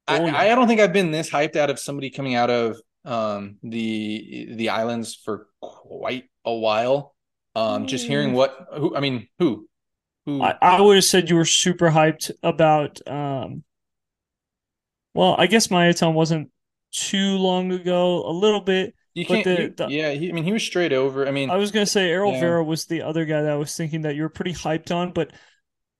Oh, 0.09 0.15
I, 0.15 0.27
yeah. 0.27 0.37
I 0.37 0.55
don't 0.55 0.69
think 0.69 0.81
I've 0.81 0.93
been 0.93 1.11
this 1.11 1.31
hyped 1.31 1.57
out 1.57 1.71
of 1.71 1.79
somebody 1.79 2.11
coming 2.11 2.35
out 2.35 2.51
of 2.51 2.81
um 3.05 3.57
the 3.63 4.55
the 4.55 4.69
islands 4.69 5.17
for 5.17 5.49
quite 5.61 6.25
a 6.45 6.55
while. 6.55 7.15
Um, 7.55 7.87
just 7.87 8.07
hearing 8.07 8.31
Mm. 8.31 8.35
what 8.35 8.67
who 8.77 8.97
I 8.97 9.01
mean 9.01 9.29
who 9.39 9.69
who 10.25 10.41
I, 10.43 10.57
I 10.63 10.81
would 10.81 10.97
have 10.97 11.05
said 11.05 11.29
you 11.29 11.37
were 11.37 11.45
super 11.45 11.91
hyped 11.91 12.31
about 12.43 13.07
um 13.07 13.65
well, 15.15 15.35
I 15.39 15.47
guess 15.47 15.67
Maitan 15.69 16.15
wasn't 16.15 16.51
too 16.93 17.37
long 17.37 17.71
ago, 17.73 18.25
a 18.27 18.33
little 18.33 18.61
bit. 18.61 18.95
you 19.15 19.27
but 19.27 19.35
can't 19.35 19.45
the- 19.45 19.57
he- 19.63 19.69
the- 19.69 19.89
yeah 19.91 20.11
he, 20.13 20.31
I 20.31 20.33
mean 20.33 20.45
he 20.45 20.53
was 20.53 20.63
straight 20.63 20.93
over. 20.93 21.29
I 21.29 21.31
mean 21.31 21.51
I 21.51 21.57
was 21.57 21.71
gonna 21.73 21.85
say 21.87 22.09
Arol 22.11 22.33
Yeah. 22.33 22.41
Vera 22.41 22.65
was 22.65 22.87
the 22.87 23.03
other 23.03 23.25
guy 23.27 23.43
that 23.43 23.53
I 23.53 23.57
was 23.57 23.77
thinking 23.77 24.03
that 24.03 24.15
you 24.17 24.23
were 24.23 24.31
pretty 24.31 24.55
hyped 24.55 24.95
on, 24.95 25.13
but 25.13 25.31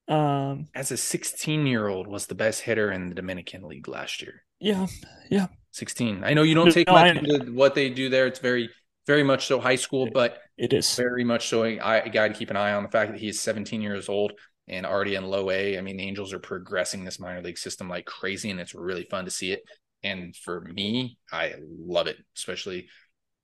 um 0.09 0.69
as 0.75 0.91
a 0.91 0.97
16 0.97 1.67
year 1.67 1.87
old 1.89 2.07
was 2.07 2.27
the 2.27 2.35
best 2.35 2.63
hitter 2.63 2.91
in 2.91 3.09
the 3.09 3.15
Dominican 3.15 3.63
League 3.65 3.89
last 3.89 4.23
year. 4.23 4.43
yeah, 4.59 4.87
yeah, 5.31 5.49
16. 5.73 6.25
I 6.25 6.33
know 6.35 6.43
you 6.45 6.55
don't 6.55 6.67
No, 6.67 6.73
take 6.73 6.89
I- 6.89 7.09
into 7.09 7.53
what 7.53 7.75
they 7.75 7.91
do 7.91 8.09
there. 8.09 8.27
It's 8.27 8.39
very 8.41 8.71
very 9.07 9.23
much 9.23 9.47
so 9.47 9.61
high 9.61 9.77
school, 9.77 10.09
but 10.13 10.39
it 10.57 10.73
is. 10.73 10.95
very 10.97 11.25
much 11.25 11.49
so 11.49 11.65
I, 11.65 11.97
a 11.99 12.09
guy 12.09 12.29
to 12.29 12.35
keep 12.35 12.51
an 12.51 12.57
eye 12.57 12.73
on 12.73 12.83
the 12.83 12.89
fact 12.89 13.13
that 13.13 13.21
he 13.21 13.29
is 13.29 13.41
17 13.41 13.81
years 13.83 14.09
old 14.09 14.33
and 14.69 14.87
already 14.87 15.17
in 15.17 15.25
low 15.25 15.51
A. 15.51 15.77
I 15.77 15.81
mean, 15.81 15.97
the 15.97 16.05
Angels 16.05 16.33
are 16.33 16.39
progressing 16.39 17.05
this 17.05 17.19
minor 17.19 17.43
league 17.43 17.59
system 17.59 17.89
like 17.89 18.07
crazy, 18.07 18.51
and 18.51 18.61
it's 18.61 18.75
really 18.75 19.07
fun 19.11 19.25
to 19.25 19.31
see 19.31 19.53
it. 19.53 19.63
And 20.05 20.35
for 20.37 20.61
me, 20.61 21.19
I 21.33 21.55
love 21.61 22.07
it, 22.07 22.17
especially 22.37 22.89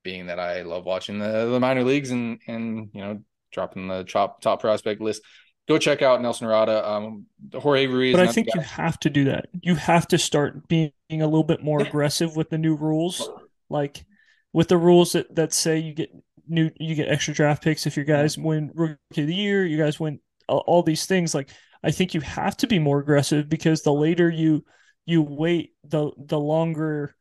being 0.05 0.27
that 0.27 0.39
I 0.39 0.63
love 0.63 0.85
watching 0.85 1.19
the, 1.19 1.49
the 1.51 1.61
minor 1.61 1.85
leagues 1.85 2.11
and 2.11 2.41
and 2.47 2.89
you 2.93 3.01
know 3.01 3.23
dropping 3.53 3.89
the 3.89 4.05
top 4.05 4.41
top 4.41 4.61
prospect 4.61 5.01
list. 5.01 5.23
Go 5.69 5.77
check 5.77 6.01
out 6.01 6.23
Nelson 6.23 6.47
Rada, 6.47 6.89
um, 6.89 7.27
Jorge 7.53 7.87
Ruiz. 7.87 8.17
But 8.17 8.27
I 8.27 8.33
think 8.33 8.49
you 8.55 8.61
have 8.61 8.99
to 9.01 9.11
do 9.11 9.25
that. 9.25 9.49
You 9.61 9.75
have 9.75 10.09
to 10.09 10.19
start 10.19 10.67
being 10.67 10.93
a 11.11 11.17
little 11.17 11.45
bit 11.45 11.63
more 11.63 11.83
Yeah. 11.83 11.89
aggressive 11.89 12.37
with 12.37 12.49
the 12.49 12.57
new 12.57 12.75
rules. 12.75 13.29
Like 13.69 14.07
with 14.53 14.69
the 14.69 14.77
rules 14.77 15.13
that, 15.13 15.35
that 15.35 15.53
say 15.53 15.79
you 15.79 15.95
get 15.95 16.11
new 16.49 16.71
you 16.79 16.95
get 16.95 17.09
extra 17.09 17.35
draft 17.35 17.63
picks 17.63 17.87
if 17.87 17.97
your 17.97 18.07
guys 18.07 18.39
win 18.39 18.71
rookie 18.75 19.23
of 19.23 19.27
the 19.27 19.35
year, 19.35 19.65
you 19.67 19.77
guys 19.79 20.01
win 20.01 20.21
all, 20.49 20.65
all 20.67 20.83
these 20.83 21.07
things. 21.07 21.35
Like 21.35 21.51
I 21.83 21.91
think 21.91 22.15
you 22.15 22.21
have 22.21 22.57
to 22.59 22.67
be 22.67 22.79
more 22.79 23.01
aggressive 23.01 23.49
because 23.49 23.83
the 23.83 23.93
later 23.93 24.29
you 24.29 24.65
you 25.07 25.23
wait, 25.23 25.73
the 25.85 26.11
the 26.17 26.39
longer 26.39 27.15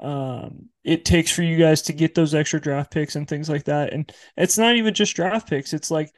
um 0.00 0.70
it 0.82 1.04
takes 1.04 1.30
for 1.30 1.42
you 1.42 1.58
guys 1.58 1.82
to 1.82 1.92
get 1.92 2.14
those 2.14 2.34
extra 2.34 2.60
draft 2.60 2.90
picks 2.90 3.16
and 3.16 3.28
things 3.28 3.48
like 3.48 3.64
that. 3.64 3.92
And 3.92 4.10
it's 4.36 4.58
not 4.58 4.76
even 4.76 4.94
just 4.94 5.14
draft 5.14 5.48
picks. 5.48 5.72
It's 5.74 5.90
like 5.90 6.10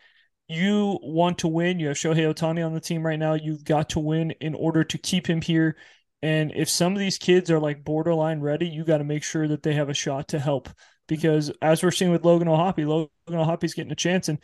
you 0.49 0.99
want 1.03 1.39
to 1.39 1.49
win. 1.49 1.81
You 1.81 1.89
have 1.89 1.97
Shohei 1.97 2.33
Ohtani 2.33 2.65
on 2.65 2.75
the 2.75 2.81
team 2.81 3.05
right 3.05 3.19
now. 3.19 3.35
You've 3.35 3.65
got 3.65 3.91
to 3.91 4.01
win 4.01 4.33
in 4.41 4.55
order 4.55 4.85
to 4.85 4.99
keep 4.99 5.27
him 5.29 5.41
here. 5.41 5.77
And 6.23 6.53
if 6.55 6.69
some 6.69 6.93
of 6.93 6.99
these 6.99 7.19
kids 7.19 7.51
are 7.51 7.59
like 7.59 7.85
borderline 7.85 8.41
ready, 8.41 8.69
you 8.69 8.85
got 8.85 8.99
to 8.99 9.05
make 9.05 9.25
sure 9.25 9.49
that 9.49 9.63
they 9.63 9.75
have 9.75 9.89
a 9.89 9.95
shot 9.95 10.29
to 10.29 10.39
help. 10.39 10.69
Because 11.09 11.51
as 11.61 11.83
we're 11.83 11.91
seeing 11.91 12.13
with 12.13 12.25
Logan 12.25 12.49
O'Hoppe, 12.49 12.87
Logan 12.87 13.11
O'Hoppe's 13.29 13.75
getting 13.75 13.93
a 13.93 13.97
chance 13.97 14.29
and 14.29 14.39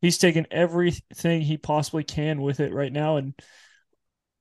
he's 0.00 0.18
taking 0.18 0.46
everything 0.50 1.40
he 1.40 1.56
possibly 1.56 2.04
can 2.04 2.42
with 2.42 2.60
it 2.60 2.74
right 2.74 2.92
now. 2.92 3.16
And 3.16 3.34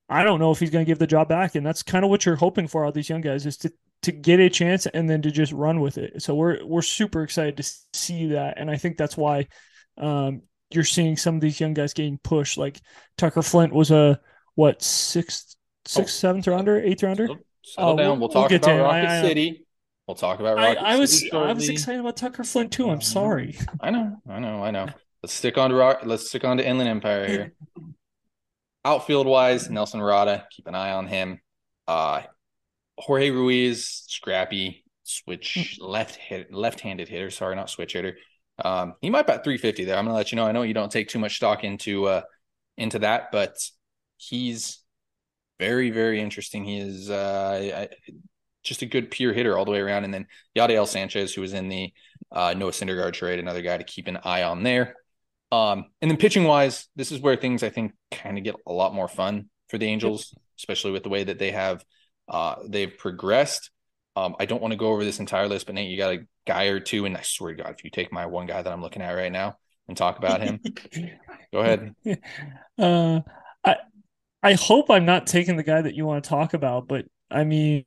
I 0.09 0.23
don't 0.23 0.39
know 0.39 0.51
if 0.51 0.59
he's 0.59 0.69
going 0.69 0.83
to 0.83 0.89
give 0.89 0.99
the 0.99 1.07
job 1.07 1.29
back. 1.29 1.55
And 1.55 1.65
that's 1.65 1.83
kind 1.83 2.03
of 2.03 2.09
what 2.09 2.25
you're 2.25 2.35
hoping 2.35 2.67
for 2.67 2.83
all 2.83 2.91
these 2.91 3.09
young 3.09 3.21
guys 3.21 3.45
is 3.45 3.57
to 3.57 3.71
to 4.01 4.11
get 4.11 4.39
a 4.39 4.49
chance 4.49 4.87
and 4.87 5.07
then 5.09 5.21
to 5.21 5.31
just 5.31 5.51
run 5.51 5.79
with 5.79 5.97
it. 5.97 6.21
So 6.21 6.35
we're 6.35 6.65
we're 6.65 6.81
super 6.81 7.23
excited 7.23 7.57
to 7.57 7.73
see 7.93 8.27
that. 8.27 8.57
And 8.57 8.69
I 8.69 8.75
think 8.75 8.97
that's 8.97 9.15
why 9.15 9.47
um, 9.97 10.41
you're 10.71 10.83
seeing 10.83 11.17
some 11.17 11.35
of 11.35 11.41
these 11.41 11.59
young 11.59 11.73
guys 11.73 11.93
getting 11.93 12.17
pushed. 12.17 12.57
Like 12.57 12.81
Tucker 13.17 13.41
Flint 13.41 13.73
was 13.73 13.91
a 13.91 14.19
what 14.55 14.81
sixth, 14.81 15.55
sixth, 15.85 16.15
seventh 16.15 16.47
rounder, 16.47 16.79
eighth 16.79 17.03
rounder. 17.03 17.27
Settle 17.63 17.91
Oh, 17.91 17.97
down. 17.97 18.19
we'll- 18.19 18.29
We'll, 18.29 18.29
we'll 18.29 18.29
talk 18.29 18.51
about 18.51 18.71
him. 18.71 18.81
Rocket 18.81 19.07
I- 19.07 19.19
I- 19.19 19.21
City. 19.21 19.65
We'll 20.07 20.15
talk 20.15 20.39
about 20.39 20.57
I, 20.57 20.67
Rocket 20.69 20.83
I 20.83 20.97
was 20.97 21.19
City 21.19 21.31
I 21.31 21.53
was 21.53 21.69
excited 21.69 21.99
about 22.01 22.17
Tucker 22.17 22.43
Flint 22.43 22.71
too. 22.73 22.89
I'm 22.89 23.01
sorry. 23.01 23.57
I 23.79 23.91
know, 23.91 24.17
I 24.29 24.39
know, 24.39 24.63
I 24.63 24.71
know. 24.71 24.87
Let's 25.23 25.33
stick 25.33 25.57
on 25.57 25.69
to 25.69 25.75
Rock. 25.75 26.01
Let's 26.03 26.27
stick 26.27 26.43
on 26.43 26.57
to 26.57 26.67
Inland 26.67 26.89
Empire 26.89 27.27
here. 27.27 27.53
Outfield 28.83 29.27
wise, 29.27 29.69
Nelson 29.69 30.01
Rada, 30.01 30.47
keep 30.51 30.65
an 30.67 30.73
eye 30.75 30.91
on 30.91 31.07
him. 31.07 31.39
Uh, 31.87 32.23
Jorge 32.97 33.29
Ruiz, 33.29 34.03
scrappy, 34.07 34.83
switch 35.03 35.77
left 35.79 36.15
hit, 36.15 36.51
left-handed 36.51 37.07
hitter. 37.07 37.29
Sorry, 37.29 37.55
not 37.55 37.69
switch 37.69 37.93
hitter. 37.93 38.17
Um, 38.65 38.95
he 39.01 39.09
might 39.11 39.27
bat 39.27 39.43
350 39.43 39.85
there. 39.85 39.97
I'm 39.97 40.05
gonna 40.05 40.15
let 40.15 40.31
you 40.31 40.35
know. 40.35 40.45
I 40.45 40.51
know 40.51 40.63
you 40.63 40.73
don't 40.73 40.91
take 40.91 41.09
too 41.09 41.19
much 41.19 41.35
stock 41.35 41.63
into 41.63 42.05
uh 42.07 42.21
into 42.77 42.99
that, 42.99 43.31
but 43.31 43.55
he's 44.17 44.79
very, 45.61 45.91
very 45.91 46.19
interesting. 46.19 46.63
He 46.65 46.79
is 46.79 47.09
uh 47.09 47.87
just 48.63 48.81
a 48.81 48.85
good 48.85 49.11
pure 49.11 49.33
hitter 49.33 49.57
all 49.57 49.65
the 49.65 49.71
way 49.71 49.79
around. 49.79 50.03
And 50.03 50.13
then 50.13 50.27
Yadiel 50.57 50.87
Sanchez, 50.87 51.33
who 51.33 51.41
was 51.41 51.53
in 51.53 51.67
the 51.67 51.93
uh, 52.31 52.53
Noah 52.55 52.71
Syndergaard 52.71 53.13
trade, 53.13 53.39
another 53.39 53.61
guy 53.61 53.77
to 53.77 53.83
keep 53.83 54.07
an 54.07 54.19
eye 54.23 54.43
on 54.43 54.63
there. 54.63 54.95
Um, 55.51 55.85
and 56.01 56.09
then 56.09 56.17
pitching 56.17 56.43
wise, 56.43 56.87
this 56.95 57.11
is 57.11 57.19
where 57.19 57.35
things 57.35 57.63
I 57.63 57.69
think 57.69 57.93
kind 58.11 58.37
of 58.37 58.43
get 58.43 58.55
a 58.65 58.71
lot 58.71 58.93
more 58.93 59.07
fun 59.07 59.49
for 59.69 59.77
the 59.77 59.87
Angels, 59.87 60.35
especially 60.59 60.91
with 60.91 61.03
the 61.03 61.09
way 61.09 61.23
that 61.23 61.39
they 61.39 61.51
have 61.51 61.83
uh, 62.29 62.55
they've 62.67 62.97
progressed. 62.97 63.71
Um, 64.15 64.35
I 64.39 64.45
don't 64.45 64.61
want 64.61 64.71
to 64.71 64.77
go 64.77 64.87
over 64.87 65.03
this 65.03 65.19
entire 65.19 65.47
list, 65.47 65.65
but 65.65 65.75
Nate, 65.75 65.89
you 65.89 65.97
got 65.97 66.13
a 66.13 66.27
guy 66.45 66.65
or 66.65 66.79
two, 66.79 67.05
and 67.05 67.17
I 67.17 67.21
swear 67.21 67.53
to 67.53 67.63
God, 67.63 67.75
if 67.77 67.83
you 67.83 67.89
take 67.89 68.11
my 68.11 68.25
one 68.25 68.45
guy 68.45 68.61
that 68.61 68.71
I'm 68.71 68.81
looking 68.81 69.01
at 69.01 69.11
right 69.13 69.31
now 69.31 69.57
and 69.87 69.97
talk 69.97 70.17
about 70.17 70.41
him, 70.41 70.59
go 71.53 71.59
ahead. 71.59 71.95
Uh, 72.77 73.19
I 74.43 74.53
hope 74.53 74.89
I'm 74.89 75.05
not 75.05 75.27
taking 75.27 75.55
the 75.55 75.63
guy 75.63 75.81
that 75.81 75.95
you 75.95 76.05
want 76.05 76.23
to 76.23 76.29
talk 76.29 76.53
about, 76.53 76.87
but 76.87 77.05
I 77.29 77.43
mean, 77.43 77.85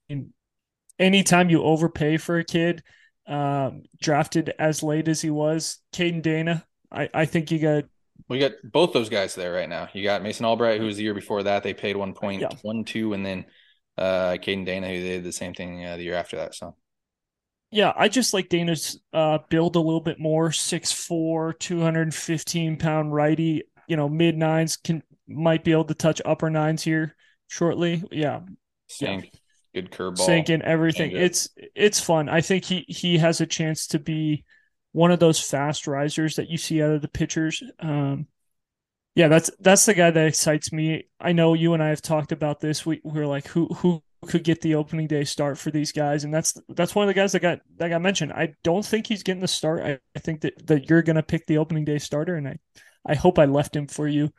anytime 0.99 1.51
you 1.51 1.63
overpay 1.63 2.19
for 2.19 2.39
a 2.39 2.45
kid, 2.45 2.83
um, 3.27 3.85
drafted 4.01 4.53
as 4.59 4.83
late 4.83 5.09
as 5.09 5.21
he 5.21 5.31
was, 5.31 5.79
Caden 5.93 6.23
Dana, 6.23 6.67
I 6.93 7.09
I 7.13 7.25
think 7.27 7.51
you 7.51 7.59
got 7.59 7.85
We 8.29 8.39
got 8.39 8.53
both 8.65 8.93
those 8.93 9.09
guys 9.11 9.35
there 9.35 9.53
right 9.53 9.69
now. 9.69 9.89
You 9.93 10.03
got 10.03 10.23
Mason 10.23 10.47
Albright, 10.47 10.81
who 10.81 10.87
was 10.87 10.97
the 10.97 11.03
year 11.03 11.15
before 11.15 11.43
that. 11.43 11.63
They 11.63 11.75
paid 11.75 11.97
one 11.97 12.15
point 12.15 12.43
Yeah. 12.43 12.57
one 12.63 12.85
two, 12.85 13.13
and 13.13 13.25
then 13.25 13.47
uh 13.99 14.33
Caden 14.33 14.65
Dana, 14.65 14.89
who 14.89 14.95
they 15.03 15.09
did 15.17 15.25
the 15.25 15.33
same 15.33 15.55
thing 15.55 15.85
uh, 15.85 15.97
the 15.97 16.05
year 16.05 16.15
after 16.15 16.37
that. 16.37 16.55
So 16.55 16.77
yeah, 17.71 17.93
I 17.97 18.09
just 18.09 18.33
like 18.35 18.49
Dana's 18.49 19.01
uh 19.13 19.39
build 19.49 19.77
a 19.77 19.81
little 19.81 20.01
bit 20.01 20.19
more, 20.21 20.53
6'4", 20.53 21.53
215 21.53 22.77
pound 22.77 23.13
righty, 23.13 23.65
you 23.89 23.97
know, 23.97 24.09
mid 24.09 24.37
nines 24.37 24.77
can 24.77 25.03
might 25.27 25.65
be 25.65 25.73
able 25.73 25.85
to 25.85 25.95
touch 25.95 26.21
upper 26.25 26.51
nines 26.51 26.83
here 26.83 27.17
shortly. 27.49 28.03
Yeah, 28.11 28.41
sink, 28.89 29.31
good 29.75 29.91
curveball. 29.91 30.19
sink 30.19 30.51
in 30.51 30.63
everything. 30.63 31.13
Changeup. 31.13 31.21
It's 31.21 31.49
it's 31.75 32.01
fun. 32.01 32.29
I 32.29 32.41
think 32.41 32.65
he 32.65 32.85
he 32.89 33.19
has 33.19 33.41
a 33.41 33.47
chance 33.47 33.87
to 33.89 33.99
be 33.99 34.45
one 34.93 35.11
of 35.11 35.19
those 35.19 35.41
fast 35.41 35.87
risers 35.87 36.37
that 36.37 36.49
you 36.49 36.57
see 36.57 36.83
out 36.83 36.93
of 36.93 37.03
the 37.03 37.09
pitchers. 37.09 37.63
Um, 37.81 38.29
yeah, 39.15 39.29
that's 39.29 39.51
that's 39.61 39.87
the 39.87 39.95
guy 39.95 40.11
that 40.11 40.27
excites 40.27 40.73
me. 40.73 41.09
I 41.21 41.33
know 41.33 41.55
you 41.55 41.75
and 41.75 41.83
I 41.83 41.89
have 41.89 42.03
talked 42.03 42.33
about 42.33 42.61
this. 42.61 42.85
We 42.85 43.01
we're 43.05 43.27
like 43.27 43.47
who 43.47 43.67
who 43.67 44.03
could 44.27 44.45
get 44.45 44.61
the 44.61 44.75
opening 44.75 45.07
day 45.07 45.25
start 45.25 45.59
for 45.59 45.71
these 45.71 45.93
guys, 45.93 46.25
and 46.25 46.35
that's 46.35 46.57
that's 46.69 46.95
one 46.95 47.05
of 47.05 47.09
the 47.09 47.21
guys 47.21 47.33
that 47.33 47.41
got 47.41 47.61
that 47.77 47.89
got 47.89 48.03
mentioned. 48.03 48.33
I 48.33 48.55
don't 48.65 48.85
think 48.85 49.07
he's 49.07 49.23
getting 49.23 49.41
the 49.41 49.49
start. 49.49 49.83
I, 49.83 49.99
I 50.17 50.19
think 50.19 50.41
that 50.41 50.67
that 50.67 50.89
you're 50.89 51.03
gonna 51.03 51.23
pick 51.23 51.47
the 51.47 51.59
opening 51.59 51.85
day 51.85 51.99
starter, 51.99 52.35
and 52.35 52.49
I 52.49 52.59
I 53.07 53.15
hope 53.15 53.39
I 53.39 53.45
left 53.45 53.77
him 53.77 53.87
for 53.87 54.09
you. 54.09 54.31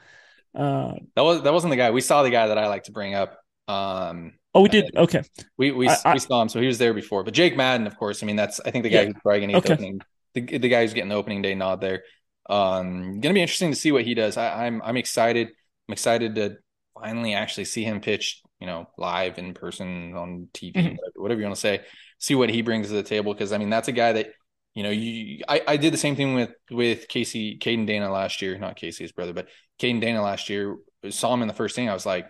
Uh, 0.55 0.93
That 1.15 1.21
was 1.23 1.41
that 1.43 1.53
wasn't 1.53 1.71
the 1.71 1.77
guy. 1.77 1.91
We 1.91 2.01
saw 2.01 2.23
the 2.23 2.29
guy 2.29 2.47
that 2.47 2.57
I 2.57 2.67
like 2.67 2.83
to 2.83 2.91
bring 2.91 3.13
up. 3.13 3.37
Um, 3.67 4.33
oh, 4.53 4.61
we 4.61 4.69
did. 4.69 4.95
Okay, 4.95 5.23
we 5.57 5.71
we 5.71 5.89
I- 5.89 6.13
we 6.13 6.19
saw 6.19 6.41
him, 6.41 6.49
so 6.49 6.59
he 6.61 6.67
was 6.67 6.77
there 6.77 6.93
before. 6.93 7.23
But 7.23 7.33
Jake 7.33 7.57
Madden, 7.57 7.87
of 7.87 7.97
course. 7.97 8.23
I 8.23 8.25
mean, 8.25 8.35
that's 8.35 8.59
I 8.65 8.71
think 8.71 8.83
the 8.83 8.89
guy 8.89 9.01
Yeah. 9.01 9.05
who's 9.07 9.15
probably 9.21 9.39
going 9.41 9.49
to 9.49 9.53
get 9.53 9.65
Okay. 9.65 9.67
the 9.67 9.73
opening. 9.73 10.01
The, 10.33 10.57
the 10.59 10.69
guy 10.69 10.81
who's 10.81 10.93
getting 10.93 11.09
the 11.09 11.15
opening 11.15 11.41
day 11.41 11.55
nod 11.55 11.81
there. 11.81 12.03
Um, 12.49 13.19
gonna 13.21 13.33
be 13.33 13.41
interesting 13.41 13.71
to 13.71 13.75
see 13.77 13.91
what 13.91 14.03
he 14.03 14.13
does. 14.13 14.37
I, 14.37 14.65
I'm 14.67 14.81
I'm 14.83 14.97
excited. 14.97 15.47
I'm 15.87 15.93
excited 15.93 16.35
to 16.35 16.57
finally 16.93 17.33
actually 17.33 17.65
see 17.65 17.83
him 17.83 18.01
pitch. 18.01 18.41
You 18.59 18.67
know, 18.67 18.87
live 18.97 19.37
in 19.37 19.53
person 19.53 20.15
on 20.15 20.47
TV, 20.53 20.73
Mhm. 20.75 20.97
whatever 21.15 21.39
you 21.41 21.45
want 21.45 21.55
to 21.55 21.61
say. 21.61 21.81
See 22.19 22.35
what 22.35 22.49
he 22.49 22.61
brings 22.61 22.87
to 22.87 22.93
the 22.93 23.03
table 23.03 23.33
because 23.33 23.51
I 23.51 23.57
mean 23.57 23.69
that's 23.69 23.87
a 23.89 23.91
guy 23.91 24.13
that 24.13 24.27
you 24.75 24.83
know 24.83 24.91
you 24.91 25.43
I, 25.47 25.61
I 25.67 25.77
did 25.77 25.91
the 25.93 25.97
same 25.97 26.15
thing 26.15 26.35
with 26.35 26.51
with 26.69 27.07
Casey 27.07 27.57
Caden 27.57 27.87
Dana 27.87 28.11
last 28.11 28.41
year, 28.41 28.57
not 28.59 28.75
Casey's 28.75 29.11
brother, 29.11 29.33
but 29.33 29.47
Caden 29.79 30.01
Dana 30.01 30.21
last 30.21 30.49
year. 30.49 30.75
Saw 31.09 31.33
him 31.33 31.41
in 31.41 31.47
the 31.47 31.53
first 31.53 31.77
inning. 31.77 31.89
I 31.89 31.93
was 31.93 32.05
like, 32.05 32.27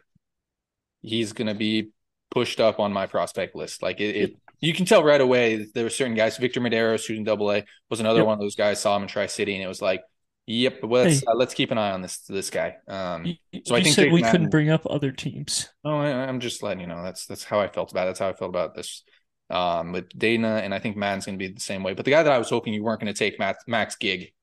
he's 1.01 1.33
gonna 1.33 1.55
be 1.55 1.89
pushed 2.31 2.59
up 2.59 2.79
on 2.79 2.91
my 2.93 3.05
prospect 3.07 3.55
list. 3.55 3.81
Like 3.81 3.99
it, 3.99 4.15
it 4.15 4.35
you 4.61 4.73
can 4.73 4.85
tell 4.85 5.03
right 5.03 5.21
away 5.21 5.57
that 5.57 5.73
there 5.73 5.83
were 5.83 5.89
certain 5.89 6.15
guys. 6.15 6.37
Victor 6.37 6.59
Mederos 6.61 7.05
who's 7.05 7.17
in 7.17 7.23
Double 7.23 7.51
A, 7.51 7.63
was 7.89 7.99
another 7.99 8.19
Yep. 8.19 8.25
one 8.27 8.33
of 8.33 8.39
those 8.39 8.55
guys. 8.55 8.79
Saw 8.81 8.95
him 8.95 9.03
in 9.03 9.07
Tri 9.09 9.25
City, 9.27 9.53
and 9.55 9.63
it 9.63 9.67
was 9.67 9.81
like, 9.81 10.01
yep. 10.45 10.83
Well, 10.83 11.03
let's 11.03 11.19
Hey. 11.19 11.25
uh, 11.27 11.35
let's 11.35 11.53
keep 11.53 11.71
an 11.71 11.77
eye 11.77 11.91
on 11.91 12.01
this 12.01 12.19
this 12.19 12.49
guy. 12.49 12.75
Um, 12.87 13.25
You, 13.51 13.61
So 13.65 13.75
I 13.75 13.83
think 13.83 13.95
said 13.95 14.11
we 14.11 14.21
Madden- 14.21 14.31
couldn't 14.31 14.49
bring 14.49 14.69
up 14.69 14.85
other 14.89 15.11
teams. 15.11 15.69
Oh, 15.83 15.97
I, 15.97 16.09
I'm 16.11 16.39
just 16.39 16.63
letting 16.63 16.81
you 16.81 16.87
know. 16.87 17.01
That's 17.03 17.25
that's 17.25 17.43
how 17.43 17.59
I 17.59 17.67
felt 17.67 17.91
about 17.91 18.03
it. 18.03 18.09
That's 18.09 18.19
how 18.19 18.29
I 18.29 18.33
felt 18.33 18.49
about 18.49 18.75
this. 18.75 19.03
Um, 19.49 19.91
with 19.91 20.09
Dana, 20.17 20.61
and 20.63 20.73
I 20.73 20.79
think 20.79 20.97
Madden's 20.97 21.25
going 21.27 21.37
to 21.37 21.47
be 21.47 21.53
the 21.53 21.59
same 21.59 21.83
way. 21.83 21.93
But 21.93 22.05
the 22.05 22.11
guy 22.11 22.23
that 22.23 22.31
I 22.33 22.39
was 22.39 22.49
hoping 22.49 22.73
you 22.73 22.83
weren't 22.83 22.99
going 22.99 23.13
to 23.13 23.17
take, 23.17 23.37
Matt, 23.37 23.57
Max 23.67 23.95
Gieg, 24.01 24.33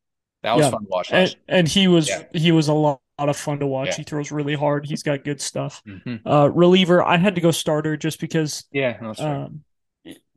that 0.45 0.55
was 0.57 0.67
Yeah. 0.67 0.71
fun 0.71 0.83
to 0.83 0.89
watch. 0.89 1.13
And, 1.13 1.37
and 1.49 1.67
he 1.69 1.89
was 1.89 2.09
Yeah. 2.09 2.23
he 2.33 2.53
was 2.53 2.69
a 2.69 2.75
lot, 2.75 3.01
of 3.19 3.37
fun 3.37 3.61
to 3.61 3.67
watch. 3.69 3.89
Yeah. 3.89 3.97
He 3.99 4.03
throws 4.03 4.33
really 4.33 4.55
hard. 4.57 4.85
He's 4.87 5.03
got 5.05 5.23
good 5.23 5.41
stuff. 5.41 5.81
Mhm. 5.87 6.21
Uh, 6.27 6.51
reliever, 6.51 7.05
I 7.05 7.17
had 7.17 7.37
to 7.37 7.41
go 7.41 7.53
starter 7.53 7.97
just 7.97 8.21
because 8.21 8.65
Yeah, 8.73 8.97
no, 9.01 9.15
um, 9.19 9.63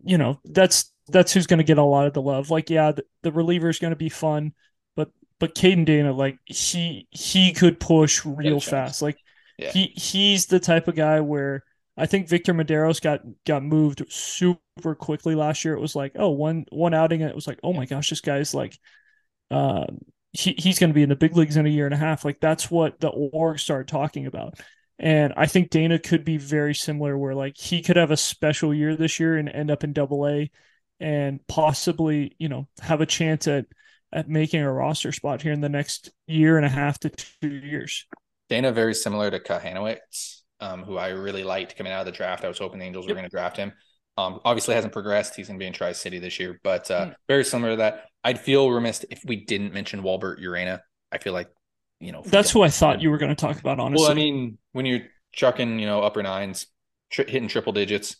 you 0.03 0.17
know 0.19 0.39
that's 0.45 0.91
that's 1.07 1.34
who's 1.34 1.48
going 1.48 1.57
to 1.60 1.63
get 1.63 1.77
a 1.79 1.84
lot 1.84 2.05
of 2.07 2.13
the 2.13 2.22
love. 2.22 2.51
Like, 2.51 2.69
yeah, 2.69 2.91
the, 2.91 3.03
the 3.24 3.31
reliever 3.31 3.69
is 3.69 3.79
going 3.79 3.91
to 3.91 3.95
be 3.98 4.10
fun, 4.10 4.53
but 4.95 5.10
but 5.39 5.55
Caden 5.55 5.86
Dana, 5.86 6.12
like 6.13 6.38
he 6.45 7.07
he 7.12 7.53
could 7.53 7.79
push 7.79 8.24
real 8.25 8.60
fast. 8.60 9.01
Like 9.01 9.17
he 9.57 9.93
he's 9.95 10.45
the 10.48 10.60
type 10.60 10.88
of 10.88 10.95
guy 10.95 11.22
where 11.22 11.63
I 11.97 12.05
think 12.05 12.27
Victor 12.27 12.53
Mederos 12.53 13.01
got 13.01 13.21
got 13.45 13.63
moved 13.63 14.03
super 14.09 14.95
quickly 14.95 15.35
last 15.35 15.63
year. 15.63 15.75
It 15.75 15.81
was 15.81 15.95
like, 15.95 16.13
oh, 16.15 16.29
one 16.29 16.65
one 16.71 16.93
outing, 16.93 17.21
and 17.21 17.29
it 17.29 17.35
was 17.35 17.47
like, 17.47 17.59
oh 17.63 17.73
my 17.73 17.85
gosh, 17.85 18.09
this 18.09 18.21
guy's 18.21 18.53
like, 18.53 18.77
um, 19.51 19.99
he 20.33 20.55
he's 20.57 20.79
going 20.79 20.89
to 20.89 20.95
be 20.95 21.03
in 21.03 21.09
the 21.09 21.15
big 21.15 21.35
leagues 21.35 21.57
in 21.57 21.65
a 21.65 21.69
year 21.69 21.85
and 21.85 21.93
a 21.93 21.97
half. 21.97 22.25
Like 22.25 22.39
that's 22.41 22.69
what 22.69 22.99
the 22.99 23.09
org 23.09 23.59
started 23.59 23.87
talking 23.87 24.25
about. 24.25 24.59
And 24.97 25.33
I 25.35 25.45
think 25.45 25.69
Dana 25.69 25.99
could 25.99 26.23
be 26.23 26.37
very 26.37 26.73
similar, 26.73 27.17
where 27.17 27.35
like 27.35 27.57
he 27.57 27.81
could 27.81 27.97
have 27.97 28.11
a 28.11 28.17
special 28.17 28.73
year 28.73 28.95
this 28.95 29.19
year 29.19 29.37
and 29.37 29.49
end 29.49 29.71
up 29.71 29.83
in 29.83 29.93
Double 29.93 30.27
A, 30.27 30.49
and 30.99 31.45
possibly 31.47 32.35
you 32.39 32.49
know 32.49 32.67
have 32.81 33.01
a 33.01 33.05
chance 33.05 33.47
at 33.47 33.65
at 34.11 34.29
making 34.29 34.61
a 34.61 34.71
roster 34.71 35.11
spot 35.11 35.41
here 35.41 35.51
in 35.51 35.61
the 35.61 35.69
next 35.69 36.11
year 36.27 36.57
and 36.57 36.65
a 36.65 36.69
half 36.69 36.99
to 36.99 37.09
two 37.09 37.49
years. 37.49 38.05
Dana 38.49 38.71
very 38.71 38.93
similar 38.93 39.31
to 39.31 39.39
Kahanowitz, 39.39 40.41
um, 40.65 40.84
who 40.84 40.98
I 40.98 41.10
really 41.10 41.43
liked 41.43 41.75
coming 41.77 41.93
out 41.93 42.00
of 42.01 42.05
the 42.05 42.12
draft. 42.12 42.43
I 42.43 42.48
was 42.48 42.57
hoping 42.57 42.79
the 42.79 42.86
Angels 42.86 43.07
were 43.07 43.13
going 43.13 43.25
to 43.25 43.29
draft 43.29 43.57
him. 43.57 43.72
Um, 44.17 44.39
obviously 44.45 44.75
hasn't 44.75 44.93
progressed. 44.93 45.36
He's 45.36 45.48
going 45.48 45.60
to 45.60 45.63
be 45.63 45.67
in 45.67 45.74
Tri 45.74 45.91
City 45.91 46.19
this 46.19 46.39
year, 46.39 46.60
but 46.63 46.89
uh, 46.89 47.07
Mm. 47.07 47.15
very 47.27 47.43
similar 47.43 47.72
to 47.74 47.77
that. 47.77 48.05
I'd 48.24 48.39
feel 48.39 48.72
remiss 48.72 49.05
if 49.10 49.22
we 49.25 49.36
didn't 49.45 49.74
mention 49.74 50.03
Walbert 50.03 50.39
Urena. 50.39 50.79
I 51.12 51.17
feel 51.17 51.34
like 51.34 51.50
you 52.00 52.12
know 52.12 52.24
That's 52.25 52.51
who 52.51 52.62
I 52.62 52.69
thought 52.69 53.01
you 53.01 53.12
were 53.12 53.17
going 53.17 53.36
to 53.36 53.36
talk 53.36 53.60
about. 53.60 53.79
Honestly, 53.79 54.03
Well, 54.03 54.12
I 54.12 54.15
mean, 54.15 54.57
when 54.72 54.86
you're 54.86 55.01
chucking, 55.34 55.79
you 55.79 55.86
know, 55.86 56.01
upper 56.01 56.24
nines, 56.24 56.65
tri- 57.12 57.25
hitting 57.25 57.48
triple 57.50 57.74
digits, 57.74 58.15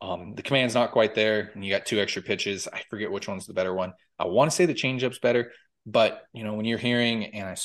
um, 0.00 0.34
the 0.34 0.42
command's 0.42 0.74
not 0.74 0.90
quite 0.90 1.14
there, 1.14 1.50
and 1.54 1.64
you 1.64 1.70
got 1.72 1.86
two 1.86 2.00
extra 2.00 2.22
pitches. 2.22 2.68
I 2.70 2.82
forget 2.90 3.10
which 3.10 3.28
one's 3.28 3.46
the 3.46 3.54
better 3.54 3.72
one. 3.74 3.92
I 4.18 4.26
want 4.26 4.50
to 4.50 4.54
say 4.54 4.66
the 4.66 4.74
changeup's 4.74 5.18
better, 5.20 5.52
but 5.86 6.24
you 6.32 6.44
know, 6.44 6.54
when 6.54 6.66
you're 6.66 6.78
hearing, 6.78 7.24
and 7.34 7.56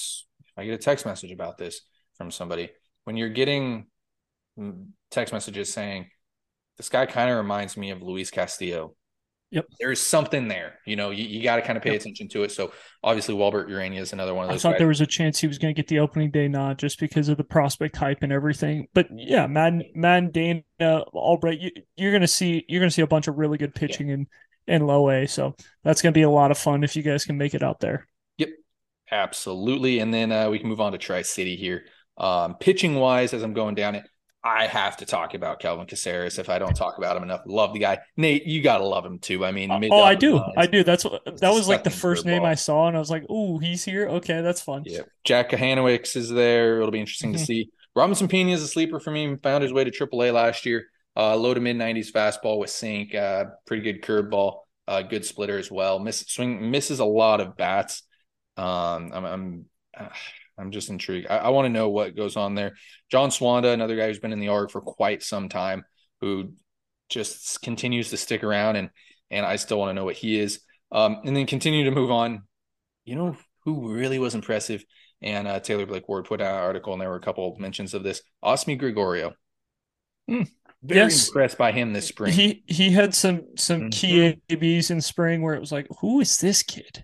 I 0.56 0.66
get 0.66 0.74
a 0.74 0.78
text 0.78 1.06
message 1.06 1.32
about 1.32 1.58
this 1.58 1.82
from 2.18 2.32
somebody, 2.32 2.70
when 3.06 3.18
you're 3.18 3.30
getting 3.30 3.88
text 5.10 5.34
messages 5.34 5.72
saying 5.74 6.10
this 6.77 6.89
guy 6.89 7.05
kind 7.05 7.29
of 7.29 7.38
reminds 7.38 7.77
me 7.77 7.91
of 7.91 8.01
Luis 8.01 8.31
Castillo. 8.31 8.96
Yep. 9.51 9.66
There's 9.81 10.00
something 10.00 10.48
there, 10.48 10.79
you 10.85 10.96
know. 10.96 11.09
You, 11.09 11.25
you 11.25 11.44
got 11.44 11.57
to 11.57 11.61
kind 11.61 11.75
of 11.75 11.83
pay 11.83 11.92
Yep. 11.92 12.01
attention 12.01 12.29
to 12.29 12.44
it. 12.44 12.51
So 12.53 12.72
obviously, 13.03 13.35
Walbert 13.35 13.70
Urena 13.70 14.00
is 14.00 14.14
another 14.14 14.33
one 14.33 14.46
of 14.46 14.50
those. 14.50 14.61
I 14.61 14.70
thought 14.70 14.74
guys. 14.75 14.79
there 14.79 14.87
was 14.87 15.01
a 15.01 15.05
chance 15.05 15.40
he 15.40 15.48
was 15.48 15.57
going 15.57 15.75
to 15.75 15.77
get 15.77 15.90
the 15.90 16.00
opening 16.00 16.31
day 16.31 16.48
nod 16.48 16.79
just 16.79 17.01
because 17.01 17.27
of 17.27 17.35
the 17.35 17.44
prospect 17.44 17.98
hype 17.98 18.24
and 18.24 18.31
everything. 18.31 18.87
But 18.94 19.07
yeah, 19.14 19.48
Madden, 19.48 19.83
Madden, 19.94 20.31
Dana, 20.31 21.01
Albright, 21.14 21.59
you, 21.59 21.72
you're 21.98 22.11
going 22.11 22.22
to 22.22 22.27
see 22.27 22.64
you're 22.70 22.79
going 22.79 22.90
to 22.90 22.94
see 22.94 23.01
a 23.01 23.07
bunch 23.07 23.27
of 23.27 23.35
really 23.35 23.57
good 23.57 23.75
pitching 23.75 24.07
in 24.07 24.27
in 24.68 24.87
low 24.87 25.09
A. 25.09 25.27
So 25.27 25.55
that's 25.83 26.01
going 26.01 26.14
to 26.14 26.18
be 26.18 26.24
a 26.24 26.29
lot 26.29 26.51
of 26.51 26.57
fun 26.57 26.85
if 26.85 26.96
you 26.96 27.03
guys 27.03 27.25
can 27.25 27.37
make 27.37 27.53
it 27.53 27.61
out 27.61 27.81
there. 27.81 28.07
Yep, 28.37 28.50
absolutely. 29.11 30.00
And 30.00 30.14
then 30.14 30.31
uh, 30.31 30.50
we 30.50 30.59
can 30.59 30.70
move 30.70 30.79
on 30.79 30.94
to 30.94 30.98
Tri 30.98 31.24
City 31.24 31.57
here. 31.57 31.83
Um, 32.18 32.55
pitching 32.55 32.96
wise, 32.96 33.33
as 33.33 33.44
I'm 33.44 33.53
going 33.53 33.75
down 33.75 33.96
it, 33.96 34.05
I 34.44 34.66
have 34.66 34.98
to 34.98 35.06
talk 35.06 35.36
about 35.36 35.60
Calvin 35.60 35.86
Caceres 35.86 36.40
if 36.40 36.50
I 36.50 36.58
don't 36.58 36.74
talk 36.74 36.98
about 36.98 37.16
him 37.16 37.24
enough. 37.24 37.42
Love 37.46 37.74
the 37.74 37.80
guy. 37.80 38.00
Nate, 38.18 38.46
you 38.46 38.64
got 38.64 38.80
to 38.80 38.86
love 38.86 39.06
him 39.06 39.20
too. 39.20 39.46
I 39.46 39.51
mean, 39.51 39.70
mid- 39.80 39.92
oh, 39.92 40.01
I 40.01 40.16
do, 40.16 40.38
lines. 40.38 40.54
I 40.58 40.66
do. 40.66 40.84
That's 40.84 41.06
what 41.06 41.24
that 41.40 41.54
was 41.54 41.68
like 41.68 41.84
the 41.84 41.92
first 41.92 42.25
name 42.25 42.42
curveball. 42.42 42.48
I 42.48 42.56
saw, 42.56 42.88
and 42.88 42.96
I 42.96 43.00
was 43.00 43.12
like, 43.12 43.30
"Ooh, 43.30 43.60
he's 43.60 43.84
here. 43.84 44.08
Okay, 44.08 44.42
that's 44.42 44.62
fun." 44.62 44.84
Yeah. 44.86 45.01
Jack 45.24 45.51
Kochanowicz 45.51 46.16
is 46.16 46.30
there. 46.30 46.77
It'll 46.77 46.92
be 46.92 47.00
interesting 47.00 47.34
to 47.34 47.40
see. 47.46 47.70
Robinson 47.96 48.27
Pena 48.27 48.51
is 48.51 48.64
a 48.64 48.68
sleeper 48.68 49.00
for 49.00 49.12
me. 49.12 49.36
Found 49.44 49.64
his 49.64 49.74
way 49.74 49.84
to 49.84 49.92
AAA 49.92 50.34
last 50.34 50.66
year. 50.66 50.88
Uh, 51.16 51.36
low 51.36 51.54
to 51.54 51.60
mid 51.60 51.75
90s 51.75 52.12
fastball 52.12 52.58
with 52.58 52.70
sink. 52.70 53.14
Uh, 53.14 53.46
pretty 53.66 53.84
good 53.84 54.01
curveball. 54.01 54.60
Uh, 54.88 55.01
good 55.01 55.25
splitter 55.25 55.58
as 55.58 55.70
well. 55.70 56.00
Miss 56.00 56.22
swing 56.22 56.72
misses 56.72 57.00
a 57.00 57.06
lot 57.06 57.42
of 57.42 57.56
bats. 57.58 58.04
Um, 58.58 59.12
I'm 59.14 59.25
I'm 59.25 59.66
uh, 59.98 60.10
I'm 60.62 60.72
just 60.72 60.90
intrigued. 60.90 61.28
I, 61.30 61.38
I 61.38 61.50
want 61.50 61.66
to 61.66 61.70
know 61.70 61.90
what 61.90 62.16
goes 62.16 62.38
on 62.38 62.56
there. 62.56 62.74
John 63.10 63.30
Swanda, 63.30 63.74
another 63.74 63.96
guy 63.96 64.08
who's 64.08 64.20
been 64.20 64.34
in 64.34 64.40
the 64.40 64.50
ARG 64.50 64.72
for 64.72 64.82
quite 64.82 65.24
some 65.24 65.50
time, 65.50 65.84
who 66.22 66.54
just 67.10 67.62
continues 67.62 68.10
to 68.12 68.18
stick 68.18 68.44
around, 68.44 68.76
and 68.76 68.90
and 69.30 69.46
I 69.46 69.56
still 69.56 69.80
want 69.80 69.90
to 69.90 69.94
know 69.94 70.06
what 70.06 70.16
he 70.16 70.40
is. 70.40 70.62
Um, 70.92 71.18
and 71.26 71.36
then 71.36 71.46
continue 71.46 71.86
to 71.86 71.92
move 71.92 72.12
on. 72.12 72.44
You 73.06 73.16
know 73.16 73.38
who 73.66 73.94
really 73.94 74.20
was 74.20 74.36
impressive? 74.36 74.84
And 75.22 75.48
uh, 75.48 75.60
Taylor 75.60 75.86
Blake 75.86 76.08
Ward 76.10 76.26
put 76.26 76.42
out 76.42 76.56
an 76.56 76.62
article, 76.64 76.94
and 76.94 77.02
there 77.02 77.10
were 77.10 77.16
a 77.16 77.22
couple 77.22 77.52
of 77.52 77.60
mentions 77.60 77.94
of 77.94 78.04
this. 78.04 78.22
Osmi 78.44 78.78
Gregorio. 78.78 79.34
Mm. 80.30 80.48
Very 80.84 81.02
Yes. 81.02 81.28
impressed 81.28 81.58
by 81.60 81.72
him 81.72 81.94
this 81.94 82.08
spring. 82.08 82.34
He 82.34 82.64
he 82.68 82.90
had 82.92 83.14
some 83.14 83.44
some 83.56 83.82
Mhm. 83.82 83.92
key 83.92 84.42
ABs 84.50 84.90
in 84.90 85.00
spring 85.02 85.42
where 85.44 85.54
it 85.54 85.60
was 85.60 85.72
like, 85.72 85.88
"Who 86.00 86.20
is 86.22 86.40
this 86.40 86.64
kid?" 86.64 87.04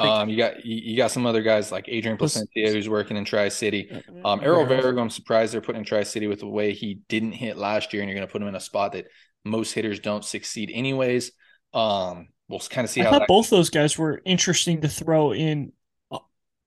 Um, 0.00 0.28
you 0.28 0.36
got 0.36 0.64
you, 0.64 0.96
got 0.96 1.10
some 1.10 1.26
other 1.26 1.42
guys 1.42 1.72
like 1.72 1.86
Adrian 1.88 2.16
Placencia 2.16 2.72
who's 2.72 2.88
working 2.88 3.16
in 3.16 3.24
Tri 3.24 3.48
City. 3.48 3.90
Um, 4.24 4.40
Errol 4.42 4.66
Verrigo, 4.66 5.00
I'm 5.00 5.10
surprised 5.10 5.52
they're 5.52 5.60
putting 5.60 5.80
in 5.80 5.84
Tri 5.84 6.02
City 6.02 6.26
with 6.26 6.40
the 6.40 6.46
way 6.48 6.72
he 6.72 7.00
didn't 7.08 7.32
hit 7.32 7.56
last 7.56 7.92
year, 7.92 8.02
and 8.02 8.08
you're 8.08 8.16
going 8.16 8.26
to 8.26 8.32
put 8.32 8.42
him 8.42 8.48
in 8.48 8.54
a 8.54 8.60
spot 8.60 8.92
that 8.92 9.06
most 9.44 9.72
hitters 9.72 10.00
don't 10.00 10.24
succeed 10.24 10.70
anyways. 10.72 11.32
Um, 11.72 12.28
we'll 12.48 12.60
kind 12.60 12.84
of 12.84 12.90
see 12.90 13.00
I 13.00 13.04
how 13.04 13.10
thought 13.10 13.18
that 13.20 13.28
both 13.28 13.50
those 13.50 13.70
guys 13.70 13.98
were 13.98 14.20
interesting 14.24 14.80
to 14.82 14.88
throw 14.88 15.32
in 15.32 15.72
uh, 16.10 16.18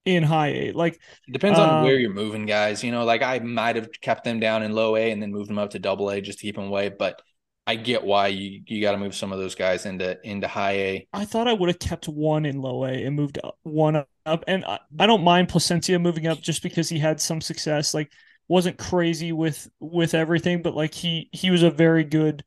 in 0.06 0.24
high 0.24 0.50
A. 0.50 0.72
Like 0.72 0.96
it 1.28 1.32
depends 1.32 1.60
on 1.60 1.70
um, 1.70 1.84
where 1.84 1.98
you're 1.98 2.14
moving 2.14 2.46
guys. 2.46 2.84
You 2.84 2.92
know, 2.92 3.06
like 3.06 3.22
I 3.22 3.40
might 3.40 3.76
have 3.76 3.90
kept 4.02 4.24
them 4.24 4.40
down 4.40 4.64
in 4.64 4.74
low 4.74 4.96
A 4.96 5.12
and 5.12 5.22
then 5.22 5.32
moved 5.32 5.50
them 5.50 5.60
up 5.60 5.72
to 5.72 5.80
double 5.80 6.10
A 6.10 6.22
just 6.22 6.40
to 6.40 6.44
keep 6.44 6.56
them 6.56 6.66
away, 6.66 6.90
but 6.90 7.22
I 7.68 7.76
get 7.76 8.04
why 8.04 8.28
you 8.28 8.62
you 8.66 8.82
got 8.82 8.94
to 8.94 8.98
move 8.98 9.16
some 9.16 9.32
of 9.32 9.40
those 9.40 9.56
guys 9.56 9.86
into 9.86 10.18
into 10.28 10.48
high 10.48 10.72
A. 10.72 11.08
I 11.14 11.26
thought 11.26 11.48
I 11.48 11.54
would 11.54 11.70
have 11.70 11.80
kept 11.80 12.08
one 12.08 12.46
in 12.46 12.62
low 12.62 12.86
A 12.86 12.92
and 12.92 13.16
moved 13.16 13.40
one 13.64 14.04
up. 14.26 14.44
And 14.48 14.66
I, 14.66 14.80
I 15.00 15.06
don't 15.06 15.24
mind 15.24 15.50
Placencia 15.50 16.02
moving 16.02 16.28
up 16.28 16.42
just 16.42 16.64
because 16.64 16.90
he 16.90 16.98
had 16.98 17.22
some 17.22 17.40
success. 17.40 17.94
Like 17.94 18.12
wasn't 18.48 18.78
crazy 18.78 19.32
with 19.32 19.70
with 19.80 20.14
everything, 20.14 20.62
but 20.62 20.76
like 20.76 20.94
he 20.94 21.30
he 21.32 21.52
was 21.52 21.64
a 21.64 21.70
very 21.70 22.04
good 22.04 22.44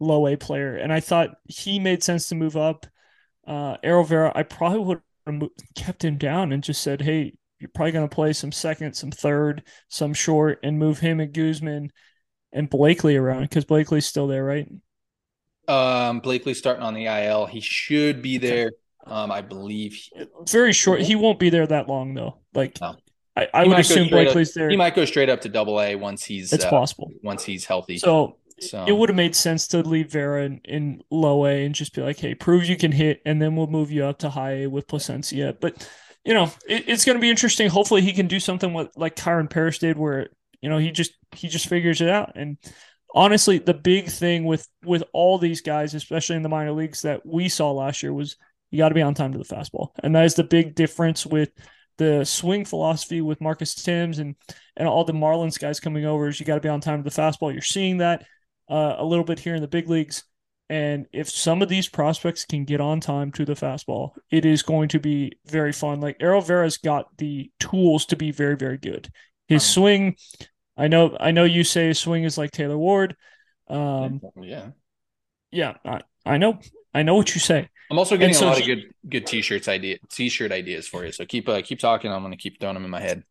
low 0.00 0.26
A 0.26 0.36
player, 0.36 0.76
and 0.76 0.92
I 0.92 1.00
thought 1.00 1.36
he 1.44 1.78
made 1.78 2.02
sense 2.02 2.28
to 2.28 2.34
move 2.34 2.56
up. 2.56 2.86
Uh, 3.46 3.76
Arol 3.84 4.04
Vera, 4.04 4.32
I 4.34 4.42
probably 4.42 4.80
would 4.80 5.00
have 5.26 5.50
kept 5.74 6.04
him 6.04 6.16
down 6.18 6.52
and 6.52 6.64
just 6.64 6.82
said, 6.82 7.02
"Hey, 7.02 7.34
you're 7.60 7.70
probably 7.74 7.92
going 7.92 8.08
to 8.08 8.14
play 8.14 8.32
some 8.32 8.52
second, 8.52 8.94
some 8.94 9.10
third, 9.10 9.62
some 9.88 10.14
short, 10.14 10.58
and 10.62 10.78
move 10.78 10.98
him 10.98 11.20
and 11.20 11.32
Guzman 11.32 11.92
and 12.56 12.68
Blakely 12.70 13.16
around 13.16 13.42
because 13.42 13.64
Blakely's 13.64 14.06
still 14.06 14.26
there, 14.26 14.44
right?" 14.44 14.68
Um, 15.68 16.20
Blakely's 16.20 16.58
starting 16.58 16.82
on 16.82 16.94
the 16.94 17.06
IL. 17.06 17.46
He 17.46 17.60
should 17.60 18.22
be 18.22 18.38
there. 18.38 18.72
Um, 19.04 19.30
I 19.30 19.40
believe 19.40 19.94
he, 19.94 20.24
Very 20.48 20.72
short. 20.72 21.00
He 21.00 21.14
won't 21.14 21.38
be 21.38 21.50
there 21.50 21.66
that 21.66 21.88
long 21.88 22.14
though. 22.14 22.38
Like 22.54 22.80
No. 22.80 22.96
I, 23.36 23.48
I 23.52 23.64
would 23.64 23.78
assume 23.78 24.06
straight 24.06 24.28
up- 24.28 24.32
Blakely's 24.34 24.54
there. 24.54 24.68
he 24.70 24.76
might 24.76 24.94
go 24.94 25.04
straight 25.04 25.28
up 25.28 25.42
to 25.42 25.48
double 25.48 25.80
A 25.80 25.94
once 25.94 26.24
he's 26.24 26.52
it's 26.52 26.64
uh, 26.64 26.70
possible. 26.70 27.10
once 27.22 27.44
he's 27.44 27.64
healthy. 27.64 27.98
So 27.98 28.38
So 28.58 28.84
it 28.86 28.92
would 28.92 29.08
have 29.10 29.16
made 29.16 29.36
sense 29.36 29.68
to 29.68 29.78
leave 29.82 30.10
Vera 30.10 30.44
in, 30.44 30.60
in 30.64 31.02
low 31.10 31.46
A 31.46 31.64
and 31.64 31.74
just 31.74 31.94
be 31.94 32.00
like, 32.02 32.18
hey, 32.18 32.34
prove 32.34 32.64
you 32.64 32.76
can 32.76 32.92
hit, 32.92 33.20
and 33.26 33.40
then 33.40 33.54
we'll 33.54 33.66
move 33.66 33.90
you 33.90 34.04
up 34.04 34.18
to 34.20 34.30
high 34.30 34.62
A 34.62 34.66
with 34.68 34.86
Placencia. 34.88 35.56
But 35.60 35.88
you 36.24 36.34
know, 36.34 36.50
it, 36.68 36.88
it's 36.88 37.04
going 37.04 37.16
to 37.16 37.20
be 37.20 37.30
interesting. 37.30 37.68
Hopefully, 37.68 38.00
he 38.02 38.12
can 38.12 38.26
do 38.26 38.40
something 38.40 38.72
what 38.72 38.96
like 38.96 39.14
Kyren 39.14 39.48
Paris 39.50 39.78
did, 39.78 39.98
where 39.98 40.30
you 40.60 40.68
know 40.68 40.78
he 40.78 40.90
just 40.90 41.12
he 41.32 41.48
just 41.48 41.68
figures 41.68 42.00
it 42.00 42.08
out. 42.08 42.32
And 42.36 42.58
honestly, 43.14 43.58
the 43.58 43.74
big 43.74 44.08
thing 44.08 44.44
with 44.44 44.66
with 44.84 45.04
all 45.12 45.38
these 45.38 45.60
guys, 45.60 45.94
especially 45.94 46.36
in 46.36 46.42
the 46.42 46.48
minor 46.48 46.72
leagues 46.72 47.02
that 47.02 47.24
we 47.24 47.48
saw 47.48 47.72
last 47.72 48.02
year, 48.02 48.12
was 48.12 48.36
You 48.70 48.78
got 48.78 48.88
to 48.90 48.94
be 48.94 49.02
on 49.02 49.14
time 49.14 49.32
to 49.32 49.38
the 49.38 49.44
fastball, 49.44 49.90
and 50.02 50.14
that 50.14 50.24
is 50.24 50.34
the 50.34 50.44
big 50.44 50.74
difference 50.74 51.24
with 51.26 51.50
the 51.98 52.24
swing 52.24 52.64
philosophy 52.64 53.22
with 53.22 53.40
Marcus 53.40 53.74
Thames 53.74 54.18
and 54.18 54.34
and 54.76 54.88
all 54.88 55.04
the 55.04 55.12
Marlins 55.12 55.58
guys 55.58 55.80
coming 55.80 56.04
over. 56.04 56.28
Is 56.28 56.40
you 56.40 56.46
got 56.46 56.56
to 56.56 56.60
be 56.60 56.68
on 56.68 56.80
time 56.80 57.02
to 57.02 57.08
the 57.08 57.22
fastball. 57.22 57.52
You're 57.52 57.62
seeing 57.62 57.98
that 57.98 58.24
uh, 58.68 58.96
a 58.98 59.04
little 59.04 59.24
bit 59.24 59.38
here 59.38 59.54
in 59.54 59.62
the 59.62 59.68
big 59.68 59.88
leagues. 59.88 60.24
And 60.68 61.06
if 61.12 61.30
some 61.30 61.62
of 61.62 61.68
these 61.68 61.88
prospects 61.88 62.44
can 62.44 62.64
get 62.64 62.80
on 62.80 62.98
time 62.98 63.30
to 63.32 63.44
the 63.44 63.54
fastball, 63.54 64.10
it 64.32 64.44
is 64.44 64.62
going 64.62 64.88
to 64.88 64.98
be 64.98 65.38
very 65.46 65.72
fun. 65.72 66.00
Like 66.00 66.16
Arol 66.20 66.40
Vera's 66.40 66.76
got 66.76 67.06
the 67.18 67.52
tools 67.60 68.04
to 68.06 68.16
be 68.16 68.32
very, 68.32 68.56
very 68.56 68.76
good. 68.76 69.08
His 69.48 69.62
um, 69.62 69.72
swing, 69.72 70.16
I 70.76 70.88
know, 70.88 71.16
I 71.18 71.30
know 71.30 71.44
you 71.44 71.64
say 71.64 71.88
his 71.88 71.98
swing 71.98 72.24
is 72.24 72.36
like 72.36 72.50
Taylor 72.50 72.78
Ward. 72.78 73.16
Um, 73.68 74.20
yeah, 74.40 74.68
yeah, 75.50 75.74
I, 75.84 76.00
I 76.24 76.38
know, 76.38 76.60
I 76.92 77.02
know 77.02 77.14
what 77.14 77.34
you 77.34 77.40
say. 77.40 77.68
I'm 77.90 77.98
also 77.98 78.16
getting 78.16 78.36
a 78.36 78.46
lot 78.46 78.58
he, 78.58 78.62
of 78.62 78.66
good, 78.78 78.94
good 79.08 79.26
t-shirts 79.26 79.68
idea, 79.68 79.98
t-shirt 80.10 80.52
ideas 80.52 80.88
for 80.88 81.04
you. 81.04 81.12
So 81.12 81.24
keep, 81.24 81.48
uh, 81.48 81.62
keep 81.62 81.78
talking. 81.78 82.10
I'm 82.10 82.22
going 82.22 82.32
to 82.32 82.38
keep 82.38 82.60
throwing 82.60 82.74
them 82.74 82.84
in 82.84 82.90
my 82.90 83.00
head. 83.00 83.22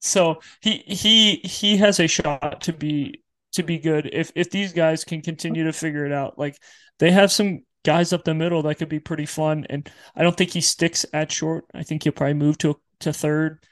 So 0.00 0.40
he, 0.60 0.78
he, 0.86 1.36
he 1.36 1.76
has 1.76 2.00
a 2.00 2.06
shot 2.06 2.62
to 2.62 2.72
be 2.72 3.22
to 3.52 3.62
be 3.62 3.78
good 3.78 4.08
if 4.12 4.32
if 4.34 4.50
these 4.50 4.72
guys 4.72 5.04
can 5.04 5.20
continue 5.20 5.64
to 5.64 5.72
figure 5.72 6.06
it 6.06 6.12
out. 6.12 6.38
Like 6.38 6.56
they 6.98 7.10
have 7.10 7.30
some 7.30 7.64
guys 7.84 8.12
up 8.12 8.24
the 8.24 8.34
middle 8.34 8.62
that 8.62 8.76
could 8.76 8.88
be 8.88 9.00
pretty 9.00 9.26
fun, 9.26 9.66
and 9.70 9.88
I 10.16 10.22
don't 10.22 10.36
think 10.36 10.50
he 10.50 10.60
sticks 10.60 11.06
at 11.12 11.30
short. 11.30 11.66
I 11.74 11.82
think 11.82 12.02
he'll 12.02 12.12
probably 12.12 12.34
move 12.34 12.58
to 12.58 12.80
to 13.00 13.12
third, 13.12 13.62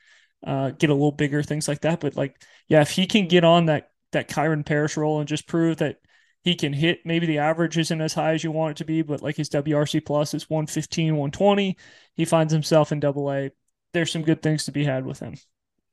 uh, 0.47 0.71
get 0.71 0.91
a 0.91 0.95
little 0.95 1.13
bigger, 1.13 1.43
things 1.43 1.69
like 1.69 1.81
that. 1.83 2.01
But 2.01 2.17
like, 2.17 2.41
yeah, 2.69 2.81
if 2.81 2.91
he 2.91 3.07
can 3.07 3.29
get 3.29 3.45
on 3.45 3.67
that 3.67 3.91
that 4.13 4.29
Kyren 4.29 4.67
Paris 4.67 4.97
role 4.97 5.21
and 5.21 5.29
just 5.29 5.47
prove 5.47 5.79
that 5.79 5.99
he 6.43 6.55
can 6.55 6.73
hit 6.73 7.01
maybe 7.05 7.27
the 7.27 7.39
average 7.39 7.77
isn't 7.79 8.01
as 8.01 8.15
high 8.15 8.33
as 8.33 8.43
you 8.43 8.51
want 8.51 8.73
it 8.73 8.77
to 8.79 8.85
be, 8.85 9.03
but 9.03 9.23
like 9.23 9.37
his 9.37 9.51
WRC 9.51 10.05
plus 10.05 10.35
is 10.35 10.49
115, 10.49 11.15
120. 11.17 11.77
He 12.15 12.25
finds 12.25 12.53
himself 12.53 12.93
in 12.93 13.01
double 13.01 13.31
A. 13.31 13.51
There's 13.93 14.11
some 14.11 14.23
good 14.23 14.43
things 14.43 14.65
to 14.65 14.73
be 14.73 14.85
had 14.85 15.05
with 15.05 15.21
him. 15.21 15.35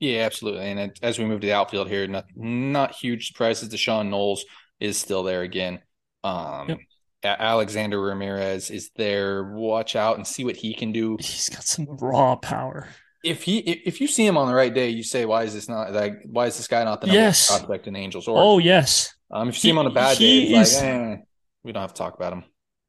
Yeah, 0.00 0.20
absolutely. 0.20 0.66
And 0.70 0.96
as 1.02 1.18
we 1.18 1.24
move 1.24 1.40
to 1.40 1.46
the 1.46 1.52
outfield 1.52 1.88
here, 1.88 2.06
not 2.06 2.26
not 2.36 2.94
huge 2.94 3.28
surprises. 3.28 3.68
D'Shawn 3.68 4.10
Knowles 4.10 4.44
is 4.80 4.96
still 4.96 5.24
there 5.24 5.42
again. 5.42 5.80
Um, 6.22 6.68
yep. 6.68 6.78
Alexander 7.24 8.00
Ramirez 8.00 8.70
is 8.70 8.90
there. 8.94 9.42
Watch 9.42 9.96
out 9.96 10.16
and 10.16 10.26
see 10.26 10.44
what 10.44 10.56
he 10.56 10.72
can 10.72 10.92
do. 10.92 11.16
He's 11.18 11.48
got 11.48 11.64
some 11.64 11.86
raw 11.86 12.36
power. 12.36 12.88
If 13.24 13.42
he 13.42 13.58
if 13.58 14.00
you 14.00 14.06
see 14.06 14.26
him 14.26 14.36
on 14.36 14.48
the 14.48 14.54
right 14.54 14.72
day, 14.72 14.90
you 14.90 15.02
say, 15.02 15.24
"Why 15.24 15.42
is 15.42 15.54
this 15.54 15.68
not 15.68 15.92
like? 15.92 16.14
Why 16.24 16.46
is 16.46 16.56
this 16.56 16.68
guy 16.68 16.84
not 16.84 17.00
the 17.00 17.08
yes. 17.08 17.48
prospect 17.48 17.86
in 17.86 17.96
Angels?" 17.96 18.28
Or 18.28 18.38
oh 18.38 18.58
yes. 18.58 19.14
Um, 19.30 19.48
if 19.48 19.56
you 19.56 19.60
see 19.60 19.68
he, 19.68 19.72
him 19.72 19.78
on 19.78 19.86
a 19.86 19.90
bad 19.90 20.18
day, 20.18 20.42
it's 20.42 20.70
is, 20.70 20.76
like, 20.76 20.84
eh, 20.84 21.16
we 21.64 21.72
don't 21.72 21.82
have 21.82 21.94
to 21.94 21.98
talk 21.98 22.14
about 22.14 22.32
him. 22.32 22.44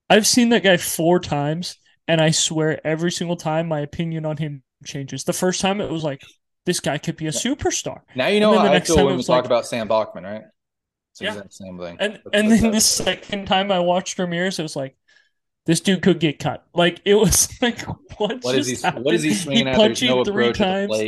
I've 0.09 0.27
seen 0.27 0.49
that 0.49 0.63
guy 0.63 0.77
four 0.77 1.19
times, 1.19 1.75
and 2.07 2.21
I 2.21 2.31
swear 2.31 2.85
every 2.85 3.11
single 3.11 3.35
time 3.35 3.67
my 3.67 3.79
opinion 3.79 4.25
on 4.25 4.37
him 4.37 4.63
changes. 4.85 5.23
The 5.23 5.33
first 5.33 5.61
time 5.61 5.81
it 5.81 5.89
was 5.89 6.03
like, 6.03 6.21
this 6.65 6.79
guy 6.79 6.97
could 6.97 7.17
be 7.17 7.27
a 7.27 7.31
superstar. 7.31 8.01
Now 8.15 8.27
you 8.27 8.39
know 8.39 8.57
how 8.57 8.71
I 8.71 8.79
feel 8.79 9.05
when 9.05 9.17
we 9.17 9.23
talk 9.23 9.37
like, 9.37 9.45
about 9.45 9.65
Sam 9.65 9.87
Bachman, 9.87 10.23
right? 10.23 10.43
It's 11.11 11.21
yeah. 11.21 11.41
same 11.49 11.77
thing. 11.77 11.97
And 11.99 12.19
and 12.33 12.51
then 12.51 12.71
the 12.71 12.81
second 12.81 13.47
time 13.47 13.71
I 13.71 13.79
watched 13.79 14.17
Ramirez, 14.19 14.59
it 14.59 14.63
was 14.63 14.75
like 14.75 14.95
this 15.69 15.81
dude 15.81 16.01
could 16.01 16.19
get 16.19 16.39
cut. 16.39 16.65
Like 16.73 16.99
it 17.05 17.13
was 17.13 17.47
like 17.61 17.79
what? 18.17 18.43
What 18.43 18.55
is 18.55 18.65
he? 18.65 18.75
Happened? 18.75 19.05
What 19.05 19.13
is 19.13 19.21
he 19.21 19.35
swinging 19.35 19.67
he 19.67 19.71
at? 19.71 19.77
There's 19.77 20.01
no 20.01 20.25
three 20.25 20.51
times. 20.51 20.99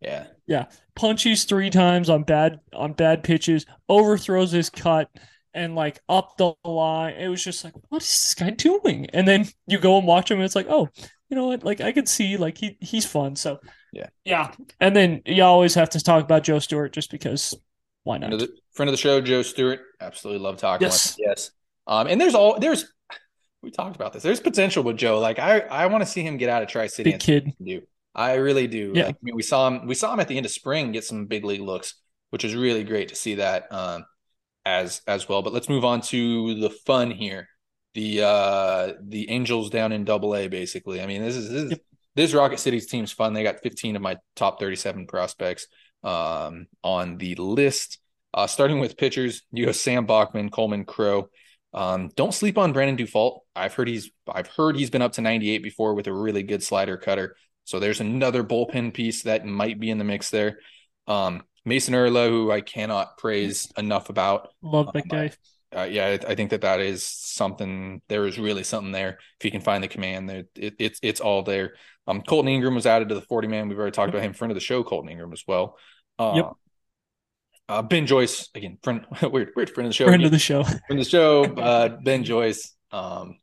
Yeah, 0.00 0.28
yeah. 0.46 0.66
Punches 0.94 1.44
three 1.44 1.68
times 1.68 2.08
on 2.08 2.22
bad 2.22 2.60
on 2.72 2.94
bad 2.94 3.22
pitches. 3.22 3.66
Overthrows 3.86 4.50
his 4.50 4.70
cut 4.70 5.10
and 5.52 5.74
like 5.74 6.00
up 6.08 6.38
the 6.38 6.54
line. 6.64 7.16
It 7.16 7.28
was 7.28 7.44
just 7.44 7.62
like, 7.64 7.74
what 7.90 8.00
is 8.00 8.08
this 8.08 8.34
guy 8.34 8.48
doing? 8.48 9.10
And 9.12 9.28
then 9.28 9.46
you 9.66 9.78
go 9.78 9.98
and 9.98 10.06
watch 10.06 10.30
him, 10.30 10.38
and 10.38 10.44
it's 10.46 10.56
like, 10.56 10.68
oh, 10.70 10.88
you 11.28 11.36
know 11.36 11.48
what? 11.48 11.62
Like 11.62 11.82
I 11.82 11.92
could 11.92 12.08
see 12.08 12.38
like 12.38 12.56
he 12.56 12.78
he's 12.80 13.04
fun. 13.04 13.36
So 13.36 13.60
yeah, 13.92 14.06
yeah. 14.24 14.52
And 14.80 14.96
then 14.96 15.20
you 15.26 15.42
always 15.42 15.74
have 15.74 15.90
to 15.90 16.00
talk 16.00 16.24
about 16.24 16.44
Joe 16.44 16.60
Stewart 16.60 16.94
just 16.94 17.10
because 17.10 17.54
why 18.04 18.16
not? 18.16 18.30
Friend 18.30 18.40
of 18.42 18.48
the, 18.48 18.56
friend 18.72 18.88
of 18.88 18.92
the 18.94 18.96
show, 18.96 19.20
Joe 19.20 19.42
Stewart. 19.42 19.80
Absolutely 20.00 20.42
love 20.42 20.56
talking. 20.56 20.86
Yes, 20.86 21.16
yes. 21.18 21.50
Um, 21.86 22.06
and 22.06 22.18
there's 22.18 22.34
all 22.34 22.58
there's 22.58 22.90
we 23.62 23.70
talked 23.70 23.96
about 23.96 24.12
this. 24.12 24.22
There's 24.22 24.40
potential 24.40 24.82
with 24.82 24.96
Joe. 24.96 25.18
Like 25.18 25.38
I 25.38 25.60
I 25.60 25.86
want 25.86 26.02
to 26.02 26.10
see 26.10 26.22
him 26.22 26.36
get 26.36 26.48
out 26.48 26.62
of 26.62 26.68
Tri 26.68 26.86
City. 26.86 27.12
Big 27.12 27.20
kid. 27.20 27.52
Do 27.62 27.82
I 28.14 28.34
really 28.34 28.66
do? 28.66 28.92
Yeah. 28.94 29.06
Like, 29.06 29.14
I 29.16 29.18
mean, 29.22 29.36
we 29.36 29.42
saw 29.42 29.68
him. 29.68 29.86
We 29.86 29.94
saw 29.94 30.12
him 30.12 30.20
at 30.20 30.28
the 30.28 30.36
end 30.36 30.46
of 30.46 30.52
spring 30.52 30.92
get 30.92 31.04
some 31.04 31.26
big 31.26 31.44
league 31.44 31.60
looks, 31.60 31.94
which 32.30 32.44
is 32.44 32.54
really 32.54 32.84
great 32.84 33.08
to 33.08 33.14
see 33.14 33.36
that 33.36 33.72
um, 33.72 34.04
as 34.64 35.02
as 35.06 35.28
well. 35.28 35.42
But 35.42 35.52
let's 35.52 35.68
move 35.68 35.84
on 35.84 36.00
to 36.02 36.54
the 36.54 36.70
fun 36.70 37.10
here 37.10 37.48
the 37.94 38.22
uh 38.22 38.92
the 39.02 39.28
Angels 39.30 39.70
down 39.70 39.92
in 39.92 40.04
Double 40.04 40.36
A. 40.36 40.48
Basically, 40.48 41.00
I 41.00 41.06
mean 41.06 41.22
this 41.22 41.36
is 41.36 41.50
this, 41.50 41.62
is, 41.64 41.70
yep. 41.72 41.80
this 42.14 42.34
Rocket 42.34 42.60
City's 42.60 42.86
team's 42.86 43.12
fun. 43.12 43.32
They 43.32 43.42
got 43.42 43.60
15 43.62 43.96
of 43.96 44.02
my 44.02 44.16
top 44.36 44.60
37 44.60 45.06
prospects 45.06 45.66
um 46.04 46.66
on 46.82 47.18
the 47.18 47.34
list. 47.34 47.98
Uh, 48.32 48.46
starting 48.46 48.78
with 48.78 48.96
pitchers, 48.96 49.42
you 49.50 49.66
have 49.66 49.74
Sam 49.74 50.06
Bachman, 50.06 50.50
Coleman 50.50 50.84
Crow. 50.84 51.28
Um, 51.74 52.10
don't 52.16 52.32
sleep 52.32 52.58
on 52.58 52.72
Brandon 52.72 52.96
Dufault. 52.96 53.40
I've 53.54 53.74
heard 53.74 53.88
he's 53.88 54.10
I've 54.26 54.48
heard 54.48 54.76
he's 54.76 54.90
been 54.90 55.02
up 55.02 55.12
to 55.12 55.20
98 55.20 55.62
before 55.62 55.94
with 55.94 56.06
a 56.06 56.12
really 56.12 56.42
good 56.42 56.62
slider 56.62 56.96
cutter. 56.96 57.36
So 57.64 57.78
there's 57.78 58.00
another 58.00 58.42
bullpen 58.42 58.94
piece 58.94 59.24
that 59.24 59.44
might 59.44 59.78
be 59.78 59.90
in 59.90 59.98
the 59.98 60.04
mix 60.04 60.30
there. 60.30 60.58
Um, 61.06 61.42
Mason 61.64 61.92
Erla, 61.92 62.28
who 62.28 62.50
I 62.50 62.62
cannot 62.62 63.18
praise 63.18 63.70
enough 63.76 64.08
about. 64.08 64.48
Love 64.62 64.90
that 64.94 65.02
um, 65.02 65.08
guy 65.08 65.30
uh, 65.76 65.82
yeah, 65.82 66.16
I, 66.26 66.34
think 66.34 66.50
that 66.50 66.62
that 66.62 66.80
is 66.80 67.06
something. 67.06 68.00
There 68.08 68.26
is 68.26 68.38
really 68.38 68.64
something 68.64 68.92
there. 68.92 69.18
If 69.38 69.44
you 69.44 69.50
can 69.50 69.60
find 69.60 69.84
the 69.84 69.88
command, 69.88 70.28
there, 70.28 70.44
it, 70.54 70.76
it's 70.78 70.98
it's 71.02 71.20
all 71.20 71.42
there. 71.42 71.74
Um, 72.06 72.22
Colton 72.22 72.48
Ingram 72.48 72.74
was 72.74 72.86
added 72.86 73.10
to 73.10 73.14
the 73.14 73.20
forty 73.20 73.48
man. 73.48 73.68
We've 73.68 73.78
already 73.78 73.92
talked 73.92 74.08
about 74.08 74.22
him. 74.22 74.32
Friend 74.32 74.50
of 74.50 74.54
the 74.54 74.60
show, 74.60 74.82
Colton 74.82 75.10
Ingram 75.10 75.32
as 75.32 75.44
well. 75.46 75.76
Uh, 76.18 76.32
yep. 76.36 76.52
Uh, 77.68 77.82
ben 77.82 78.06
Joyce 78.06 78.48
again, 78.54 78.78
friend, 78.82 79.04
weird, 79.22 79.50
weird 79.54 79.70
friend 79.70 79.86
of 79.86 79.90
the 79.90 79.94
show. 79.94 80.06
Friend 80.06 80.22
again. 80.22 80.26
of 80.26 80.32
the 80.32 80.38
show. 80.38 80.64
Friend 80.64 80.82
of 80.90 80.98
the 80.98 81.04
show. 81.04 81.44
Uh, 81.44 81.98
ben 82.02 82.24
Joyce. 82.24 82.74
Um, 82.92 83.36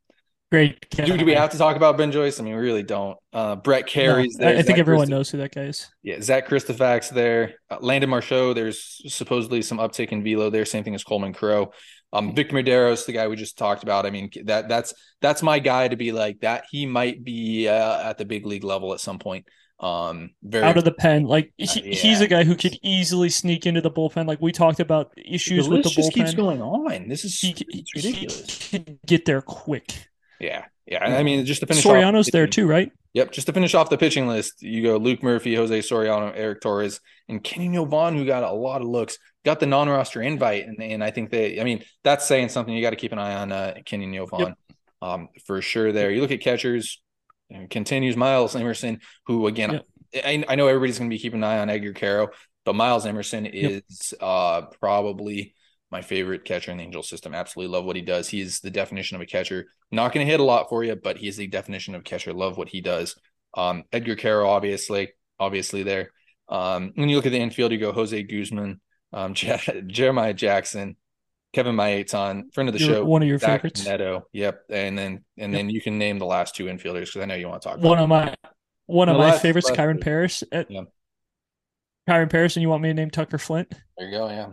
Great. 0.51 0.89
Do, 0.91 1.17
do, 1.17 1.25
we 1.25 1.33
have 1.33 1.49
to 1.49 1.57
talk 1.57 1.75
about 1.75 1.97
Ben 1.97 2.11
Joyce? 2.11 2.39
I 2.39 2.43
mean, 2.43 2.55
we 2.55 2.61
really 2.61 2.83
don't. 2.83 3.17
Uh, 3.33 3.55
Brett 3.55 3.87
Kerry's 3.87 4.37
no, 4.37 4.45
there. 4.45 4.53
I, 4.53 4.61
think 4.61 4.77
Zach 4.77 4.77
everyone 4.77 5.09
knows 5.09 5.29
who 5.29 5.39
that 5.39 5.53
guy 5.53 5.63
is. 5.63 5.89
Yeah, 6.03 6.21
Zach 6.21 6.47
Kristofax 6.47 7.09
there. 7.09 7.55
Uh, 7.69 7.77
Landon 7.81 8.09
Marceaux. 8.09 8.53
There's 8.53 9.01
supposedly 9.07 9.61
some 9.63 9.79
uptick 9.79 10.09
in 10.09 10.23
velo 10.23 10.49
there. 10.49 10.63
Same 10.63 10.83
thing 10.83 10.95
as 10.95 11.03
Coleman 11.03 11.33
Crow. 11.33 11.71
Um, 12.13 12.35
Victor 12.35 12.55
Mederos, 12.55 13.05
the 13.05 13.11
guy 13.11 13.27
we 13.27 13.35
just 13.35 13.57
talked 13.57 13.83
about. 13.83 14.05
I 14.05 14.11
mean, 14.11 14.29
that 14.45 14.69
that's 14.69 14.93
that's 15.19 15.43
my 15.43 15.59
guy 15.59 15.87
to 15.87 15.97
be 15.97 16.11
like 16.11 16.39
that. 16.41 16.65
He 16.69 16.85
might 16.85 17.23
be 17.23 17.67
uh, 17.67 18.09
at 18.09 18.17
the 18.17 18.25
big 18.25 18.45
league 18.45 18.63
level 18.63 18.93
at 18.93 19.01
some 19.01 19.19
point. 19.19 19.47
Um, 19.77 20.31
very 20.41 20.63
out 20.63 20.77
of 20.77 20.85
the 20.85 20.93
pen, 20.93 21.25
like 21.25 21.51
he, 21.57 21.65
uh, 21.65 21.83
yeah. 21.83 21.95
he's 21.95 22.21
a 22.21 22.27
guy 22.27 22.45
who 22.45 22.55
could 22.55 22.77
easily 22.81 23.29
sneak 23.29 23.65
into 23.65 23.81
the 23.81 23.91
bullpen. 23.91 24.25
Like 24.25 24.41
we 24.41 24.53
talked 24.53 24.79
about 24.79 25.11
issues 25.17 25.65
the 25.65 25.71
with 25.71 25.83
the 25.83 25.89
bullpen. 25.89 26.13
keeps 26.13 26.33
going 26.33 26.61
on. 26.61 27.09
This 27.09 27.25
is 27.25 27.37
he, 27.39 27.53
ridiculous. 27.93 28.69
He 28.69 28.79
could 28.79 28.99
get 29.05 29.25
there 29.25 29.41
quick. 29.41 30.07
Yeah, 30.39 30.65
yeah. 30.85 31.03
I 31.03 31.23
mean, 31.23 31.45
just 31.45 31.59
to 31.59 31.67
finish, 31.67 31.83
Soriano's 31.83 32.29
off, 32.29 32.31
there 32.31 32.47
too, 32.47 32.67
right? 32.67 32.89
Yep. 33.15 33.31
Just 33.31 33.47
to 33.47 33.53
finish 33.53 33.73
off 33.75 33.89
the 33.89 33.97
pitching 33.97 34.27
list, 34.27 34.61
you 34.61 34.81
go 34.81 34.97
Luke 34.97 35.23
Murphy, 35.23 35.55
Jose 35.55 35.79
Soriano, 35.79 36.31
Eric 36.35 36.61
Torres, 36.61 37.01
and 37.27 37.43
Kenny 37.43 37.69
Yovan, 37.69 38.15
who 38.15 38.25
got 38.25 38.43
a 38.43 38.51
lot 38.51 38.81
of 38.81 38.87
looks, 38.87 39.17
got 39.43 39.59
the 39.59 39.65
non-roster 39.65 40.21
invite, 40.21 40.67
and, 40.67 40.81
and 40.81 41.03
I 41.03 41.11
think 41.11 41.31
they, 41.31 41.59
I 41.59 41.63
mean, 41.63 41.83
that's 42.03 42.25
saying 42.25 42.49
something. 42.49 42.73
You 42.73 42.81
got 42.81 42.89
to 42.91 42.97
keep 42.97 43.11
an 43.11 43.19
eye 43.19 43.35
on 43.35 43.51
uh, 43.51 43.75
Kenny 43.85 44.07
Yovan, 44.07 44.39
yep. 44.39 44.57
um, 45.01 45.29
for 45.45 45.61
sure. 45.61 45.91
There, 45.91 46.11
you 46.11 46.21
look 46.21 46.31
at 46.31 46.41
catchers, 46.41 47.01
continues 47.69 48.17
Myles 48.17 48.55
Emmerson, 48.55 48.99
who 49.27 49.47
again. 49.47 49.81
I, 50.13 50.45
I, 50.47 50.55
know 50.55 50.67
everybody's 50.67 50.97
going 50.97 51.09
to 51.09 51.13
be 51.13 51.19
keeping 51.19 51.41
an 51.41 51.43
eye 51.43 51.59
on 51.59 51.69
Edgar 51.69 51.91
Quero, 51.91 52.29
but 52.63 52.75
Myles 52.75 53.05
Emmerson 53.05 53.45
is 53.45 53.83
yep. 54.13 54.21
uh, 54.21 54.61
probably 54.79 55.55
my 55.91 56.01
favorite 56.01 56.45
catcher 56.45 56.71
in 56.71 56.77
the 56.77 56.83
Angel 56.83 57.03
system. 57.03 57.33
Absolutely 57.33 57.73
love 57.73 57.85
what 57.85 57.95
he 57.95 58.01
does. 58.01 58.29
He 58.29 58.41
is 58.41 58.59
the 58.59 58.71
definition 58.71 59.15
of 59.15 59.21
a 59.21 59.25
catcher. 59.25 59.65
Not 59.91 60.13
going 60.13 60.25
to 60.25 60.31
hit 60.31 60.39
a 60.39 60.43
lot 60.43 60.69
for 60.69 60.83
you, 60.83 60.95
but 60.95 61.17
he's 61.17 61.37
the 61.37 61.47
definition 61.47 61.95
of 61.95 62.03
catcher. 62.03 62.33
Love 62.33 62.57
what 62.57 62.69
he 62.69 62.81
does. 62.81 63.15
Um, 63.55 63.83
Edgar 63.91 64.15
Quero, 64.15 64.49
obviously, 64.49 65.13
obviously 65.39 65.83
there. 65.83 66.11
Um, 66.49 66.91
when 66.95 67.09
you 67.09 67.15
look 67.15 67.25
at 67.25 67.31
the 67.31 67.39
infield, 67.39 67.71
you 67.71 67.77
go 67.77 67.91
Jose 67.91 68.23
Guzman, 68.23 68.79
um, 69.13 69.33
Je- 69.33 69.83
Jeremiah 69.87 70.33
Jackson, 70.33 70.95
Kevin 71.55 71.73
Maitan, 71.73 72.53
friend 72.53 72.67
of 72.67 72.73
the 72.73 72.79
show, 72.79 73.05
one 73.05 73.21
of 73.21 73.29
your 73.29 73.39
Zach 73.39 73.61
favorites. 73.61 73.85
Neto, 73.85 74.27
yep, 74.33 74.63
and 74.69 74.97
then 74.97 75.23
and 75.37 75.53
yep. 75.53 75.59
then 75.59 75.69
you 75.69 75.81
can 75.81 75.97
name 75.97 76.19
the 76.19 76.25
last 76.25 76.53
two 76.53 76.65
infielders 76.65 77.05
because 77.05 77.21
I 77.21 77.25
know 77.25 77.35
you 77.35 77.47
want 77.47 77.61
to 77.61 77.69
talk. 77.69 77.79
One 77.79 77.97
of 77.97 78.09
my 78.09 78.35
one 78.87 79.07
of 79.07 79.15
my 79.17 79.29
last, 79.29 79.41
favorites, 79.41 79.69
last 79.69 79.79
Kyren 79.79 80.01
Paris. 80.01 80.43
At, 80.51 80.69
eh, 80.69 80.73
yeah. 80.73 80.81
Kyren 82.09 82.29
Paris, 82.29 82.57
and 82.57 82.61
you 82.61 82.67
want 82.67 82.83
me 82.83 82.89
to 82.89 82.93
name 82.93 83.09
Tucker 83.09 83.37
Flint? 83.37 83.73
There 83.97 84.09
you 84.09 84.17
go. 84.17 84.29
Yeah, 84.29 84.47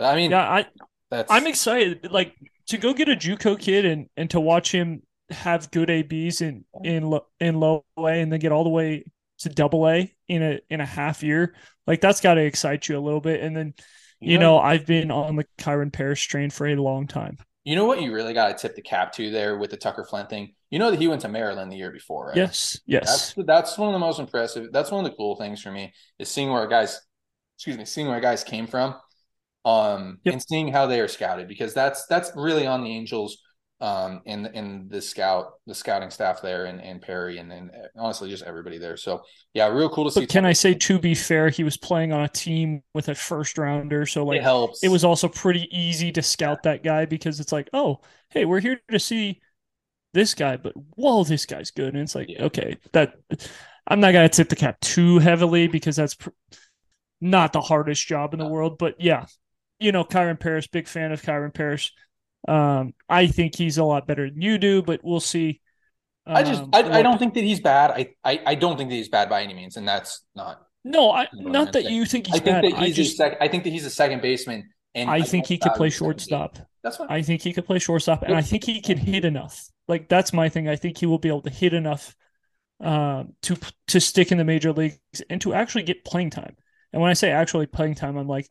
I 0.00 0.16
mean, 0.16 0.32
yeah, 0.32 0.50
I 0.50 0.66
that's... 1.12 1.30
I'm 1.30 1.46
excited. 1.46 2.10
Like 2.10 2.34
to 2.70 2.76
go 2.76 2.92
get 2.92 3.08
a 3.08 3.14
JUCO 3.14 3.60
kid 3.60 3.84
and 3.84 4.08
and 4.16 4.28
to 4.30 4.40
watch 4.40 4.72
him 4.72 5.02
have 5.30 5.70
good 5.70 5.90
ABs 5.90 6.40
in 6.40 6.64
in 6.82 7.20
in 7.38 7.60
low 7.60 7.84
A 7.96 8.06
and 8.06 8.32
then 8.32 8.40
get 8.40 8.50
all 8.50 8.64
the 8.64 8.70
way 8.70 9.04
to 9.38 9.48
double 9.48 9.88
A 9.88 10.12
in 10.26 10.42
a 10.42 10.60
in 10.68 10.80
a 10.80 10.86
half 10.86 11.22
year. 11.22 11.54
Like 11.86 12.00
that's 12.00 12.20
got 12.20 12.34
to 12.34 12.44
excite 12.44 12.88
you 12.88 12.98
a 12.98 13.00
little 13.00 13.20
bit. 13.20 13.42
And 13.42 13.56
then 13.56 13.74
you 14.22 14.38
know 14.38 14.58
I've 14.58 14.86
been 14.86 15.10
on 15.10 15.36
the 15.36 15.46
Kyren 15.58 15.92
Paris 15.92 16.20
train 16.20 16.50
for 16.50 16.66
a 16.66 16.76
long 16.76 17.06
time. 17.06 17.38
You 17.64 17.76
know 17.76 17.84
what 17.84 18.02
you 18.02 18.12
really 18.12 18.34
got 18.34 18.48
to 18.48 18.60
tip 18.60 18.74
the 18.74 18.82
cap 18.82 19.12
to 19.12 19.30
there 19.30 19.56
with 19.56 19.70
the 19.70 19.76
Tucker 19.76 20.04
Flint 20.04 20.28
thing? 20.28 20.54
You 20.70 20.78
know 20.78 20.90
that 20.90 21.00
he 21.00 21.06
went 21.06 21.20
to 21.22 21.28
Maryland 21.28 21.70
the 21.70 21.76
year 21.76 21.92
before, 21.92 22.28
right? 22.28 22.36
Yes, 22.36 22.80
yes. 22.86 23.34
That's 23.34 23.46
that's 23.46 23.78
one 23.78 23.88
of 23.88 23.92
the 23.92 24.00
most 24.00 24.18
impressive. 24.18 24.72
That's 24.72 24.90
one 24.90 25.04
of 25.04 25.10
the 25.10 25.16
cool 25.16 25.36
things 25.36 25.62
for 25.62 25.70
me 25.70 25.92
is 26.18 26.28
seeing 26.28 26.50
where 26.50 26.66
guys, 26.66 27.00
excuse 27.56 27.78
me, 27.78 27.84
seeing 27.84 28.08
where 28.08 28.20
guys 28.20 28.42
came 28.42 28.66
from, 28.66 28.94
um, 29.64 30.18
yep. 30.24 30.34
and 30.34 30.42
seeing 30.42 30.68
how 30.68 30.86
they 30.86 31.00
are 31.00 31.08
scouted 31.08 31.46
because 31.46 31.72
that's 31.72 32.06
that's 32.06 32.32
really 32.34 32.66
on 32.66 32.82
the 32.82 32.90
Angels 32.90 33.38
um, 33.82 34.22
and 34.26 34.46
and 34.46 34.88
the 34.88 35.02
scout, 35.02 35.54
the 35.66 35.74
scouting 35.74 36.10
staff 36.10 36.40
there, 36.40 36.66
and, 36.66 36.80
and 36.80 37.02
Perry, 37.02 37.38
and 37.38 37.50
then 37.50 37.68
honestly 37.98 38.30
just 38.30 38.44
everybody 38.44 38.78
there. 38.78 38.96
So 38.96 39.22
yeah, 39.54 39.66
real 39.66 39.90
cool 39.90 40.08
to 40.08 40.14
but 40.14 40.20
see. 40.20 40.26
Can 40.28 40.46
I 40.46 40.52
say, 40.52 40.72
to 40.72 41.00
be 41.00 41.16
fair, 41.16 41.48
he 41.48 41.64
was 41.64 41.76
playing 41.76 42.12
on 42.12 42.22
a 42.22 42.28
team 42.28 42.82
with 42.94 43.08
a 43.08 43.14
first 43.16 43.58
rounder, 43.58 44.06
so 44.06 44.24
like 44.24 44.38
it 44.38 44.44
helps. 44.44 44.84
It 44.84 44.88
was 44.88 45.02
also 45.02 45.26
pretty 45.26 45.68
easy 45.76 46.12
to 46.12 46.22
scout 46.22 46.62
that 46.62 46.84
guy 46.84 47.06
because 47.06 47.40
it's 47.40 47.50
like, 47.50 47.68
oh, 47.72 47.98
hey, 48.30 48.44
we're 48.44 48.60
here 48.60 48.80
to 48.92 49.00
see 49.00 49.40
this 50.14 50.34
guy, 50.34 50.56
but 50.58 50.74
whoa, 50.94 51.24
this 51.24 51.44
guy's 51.44 51.72
good, 51.72 51.94
and 51.94 52.04
it's 52.04 52.14
like, 52.14 52.28
yeah. 52.28 52.44
okay, 52.44 52.78
that 52.92 53.14
I'm 53.88 53.98
not 53.98 54.12
gonna 54.12 54.28
tip 54.28 54.48
the 54.48 54.54
cap 54.54 54.78
too 54.78 55.18
heavily 55.18 55.66
because 55.66 55.96
that's 55.96 56.14
pr- 56.14 56.30
not 57.20 57.52
the 57.52 57.60
hardest 57.60 58.06
job 58.06 58.32
in 58.32 58.38
the 58.38 58.46
world, 58.46 58.78
but 58.78 59.00
yeah, 59.00 59.26
you 59.80 59.90
know, 59.90 60.04
Kyren 60.04 60.38
Paris, 60.38 60.68
big 60.68 60.86
fan 60.86 61.10
of 61.10 61.20
Kyren 61.20 61.52
Paris 61.52 61.90
um, 62.48 62.94
I 63.08 63.26
think 63.26 63.56
he's 63.56 63.78
a 63.78 63.84
lot 63.84 64.06
better 64.06 64.28
than 64.28 64.40
you 64.40 64.58
do, 64.58 64.82
but 64.82 65.00
we'll 65.02 65.20
see. 65.20 65.60
Um, 66.26 66.36
I 66.36 66.42
just 66.42 66.62
I, 66.72 66.98
I 66.98 67.02
don't 67.02 67.18
think 67.18 67.34
that 67.34 67.44
he's 67.44 67.60
bad. 67.60 67.90
I, 67.90 68.14
I 68.24 68.40
I 68.46 68.54
don't 68.54 68.76
think 68.76 68.90
that 68.90 68.96
he's 68.96 69.08
bad 69.08 69.28
by 69.28 69.42
any 69.42 69.54
means, 69.54 69.76
and 69.76 69.86
that's 69.86 70.24
not. 70.34 70.62
No, 70.84 71.10
I 71.10 71.28
not 71.32 71.72
that 71.72 71.90
you 71.90 72.04
think 72.04 72.26
he's 72.26 72.36
I 72.36 72.38
think 72.38 72.62
bad. 72.62 72.64
That 72.64 72.78
he's 72.78 72.92
I 72.94 73.02
just 73.02 73.16
sec- 73.16 73.38
I 73.40 73.48
think 73.48 73.64
that 73.64 73.70
he's 73.70 73.84
a 73.84 73.90
second 73.90 74.22
baseman, 74.22 74.70
and 74.94 75.10
I, 75.10 75.16
I 75.16 75.22
think 75.22 75.46
he 75.46 75.58
could 75.58 75.74
play 75.74 75.90
shortstop. 75.90 76.58
That's 76.82 76.96
fine. 76.96 77.08
I 77.10 77.22
think 77.22 77.42
he 77.42 77.52
could 77.52 77.66
play 77.66 77.78
shortstop, 77.78 78.22
and 78.22 78.34
I 78.34 78.42
think 78.42 78.64
he 78.64 78.80
can 78.80 78.98
hit 78.98 79.24
enough. 79.24 79.68
Like 79.88 80.08
that's 80.08 80.32
my 80.32 80.48
thing. 80.48 80.68
I 80.68 80.76
think 80.76 80.98
he 80.98 81.06
will 81.06 81.18
be 81.18 81.28
able 81.28 81.42
to 81.42 81.50
hit 81.50 81.72
enough 81.72 82.14
um, 82.80 83.34
to 83.42 83.56
to 83.88 84.00
stick 84.00 84.32
in 84.32 84.38
the 84.38 84.44
major 84.44 84.72
leagues 84.72 84.98
and 85.30 85.40
to 85.42 85.54
actually 85.54 85.84
get 85.84 86.04
playing 86.04 86.30
time. 86.30 86.56
And 86.92 87.00
when 87.00 87.10
I 87.10 87.14
say 87.14 87.30
actually 87.30 87.66
playing 87.66 87.94
time, 87.94 88.16
I'm 88.16 88.26
like 88.26 88.48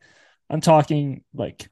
I'm 0.48 0.60
talking 0.60 1.24
like 1.34 1.68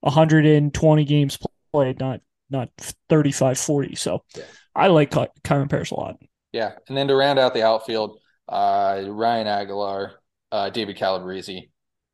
120 0.00 1.04
games 1.04 1.38
played, 1.72 1.98
not 1.98 2.20
not 2.50 2.70
35, 3.08 3.58
40. 3.58 3.94
So 3.94 4.22
yeah. 4.36 4.44
I 4.74 4.86
like 4.88 5.10
Ky- 5.10 5.26
Kyren 5.44 5.68
Paris 5.68 5.90
a 5.90 5.94
lot. 5.96 6.16
Yeah. 6.52 6.72
And 6.88 6.96
then 6.96 7.08
to 7.08 7.14
round 7.14 7.38
out 7.38 7.54
the 7.54 7.62
outfield, 7.62 8.18
uh, 8.48 9.04
Ryan 9.06 9.46
Aguilar, 9.46 10.12
uh, 10.50 10.70
David 10.70 10.96
Calabrese. 10.96 11.70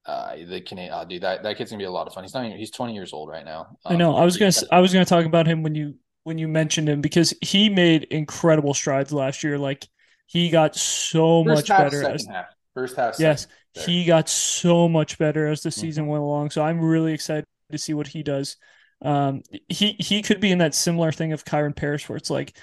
Uh, 0.06 0.36
the 0.46 0.60
Canadian, 0.60 0.92
uh, 0.92 1.02
dude, 1.02 1.22
that, 1.22 1.42
that 1.42 1.56
kid's 1.56 1.70
gonna 1.70 1.78
be 1.78 1.86
a 1.86 1.90
lot 1.90 2.06
of 2.06 2.12
fun. 2.12 2.24
He's 2.24 2.34
not 2.34 2.44
even, 2.44 2.58
he's 2.58 2.70
20 2.70 2.92
years 2.92 3.14
old 3.14 3.30
right 3.30 3.44
now. 3.44 3.78
Um, 3.86 3.94
I 3.94 3.96
know. 3.96 4.14
I 4.14 4.24
was 4.24 4.36
gonna, 4.36 4.52
I 4.70 4.80
was 4.80 4.92
gonna 4.92 5.06
talk 5.06 5.24
about 5.24 5.46
him 5.46 5.62
when 5.62 5.74
you, 5.74 5.94
when 6.24 6.36
you 6.36 6.46
mentioned 6.46 6.90
him 6.90 7.00
because 7.00 7.32
he 7.40 7.70
made 7.70 8.04
incredible 8.04 8.74
strides 8.74 9.14
last 9.14 9.42
year. 9.42 9.58
Like 9.58 9.88
he 10.26 10.50
got 10.50 10.76
so 10.76 11.42
First 11.44 11.56
much 11.56 11.68
half, 11.68 11.90
better. 11.90 12.10
As, 12.10 12.26
half. 12.26 12.46
First 12.74 12.96
half. 12.96 13.18
Yes. 13.18 13.46
He 13.72 14.04
got 14.04 14.28
so 14.28 14.90
much 14.90 15.16
better 15.16 15.48
as 15.48 15.62
the 15.62 15.70
season 15.70 16.04
mm-hmm. 16.04 16.12
went 16.12 16.22
along. 16.22 16.50
So 16.50 16.62
I'm 16.62 16.80
really 16.80 17.14
excited 17.14 17.46
to 17.74 17.82
see 17.82 17.94
what 17.94 18.08
he 18.08 18.22
does. 18.22 18.56
Um, 19.02 19.42
he 19.68 19.96
he 19.98 20.22
could 20.22 20.40
be 20.40 20.50
in 20.50 20.58
that 20.58 20.74
similar 20.74 21.12
thing 21.12 21.32
of 21.32 21.44
Kyren 21.44 21.76
Paris, 21.76 22.08
where 22.08 22.16
it's 22.16 22.30
like 22.30 22.56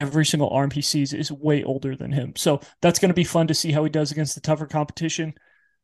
every 0.00 0.26
single 0.26 0.50
arm 0.50 0.70
he 0.70 0.82
sees 0.82 1.12
is 1.12 1.32
way 1.32 1.64
older 1.64 1.96
than 1.96 2.12
him. 2.12 2.34
So 2.36 2.60
that's 2.82 2.98
going 2.98 3.08
to 3.08 3.14
be 3.14 3.24
fun 3.24 3.46
to 3.46 3.54
see 3.54 3.72
how 3.72 3.82
he 3.82 3.90
does 3.90 4.12
against 4.12 4.34
the 4.34 4.40
tougher 4.40 4.66
competition. 4.66 5.34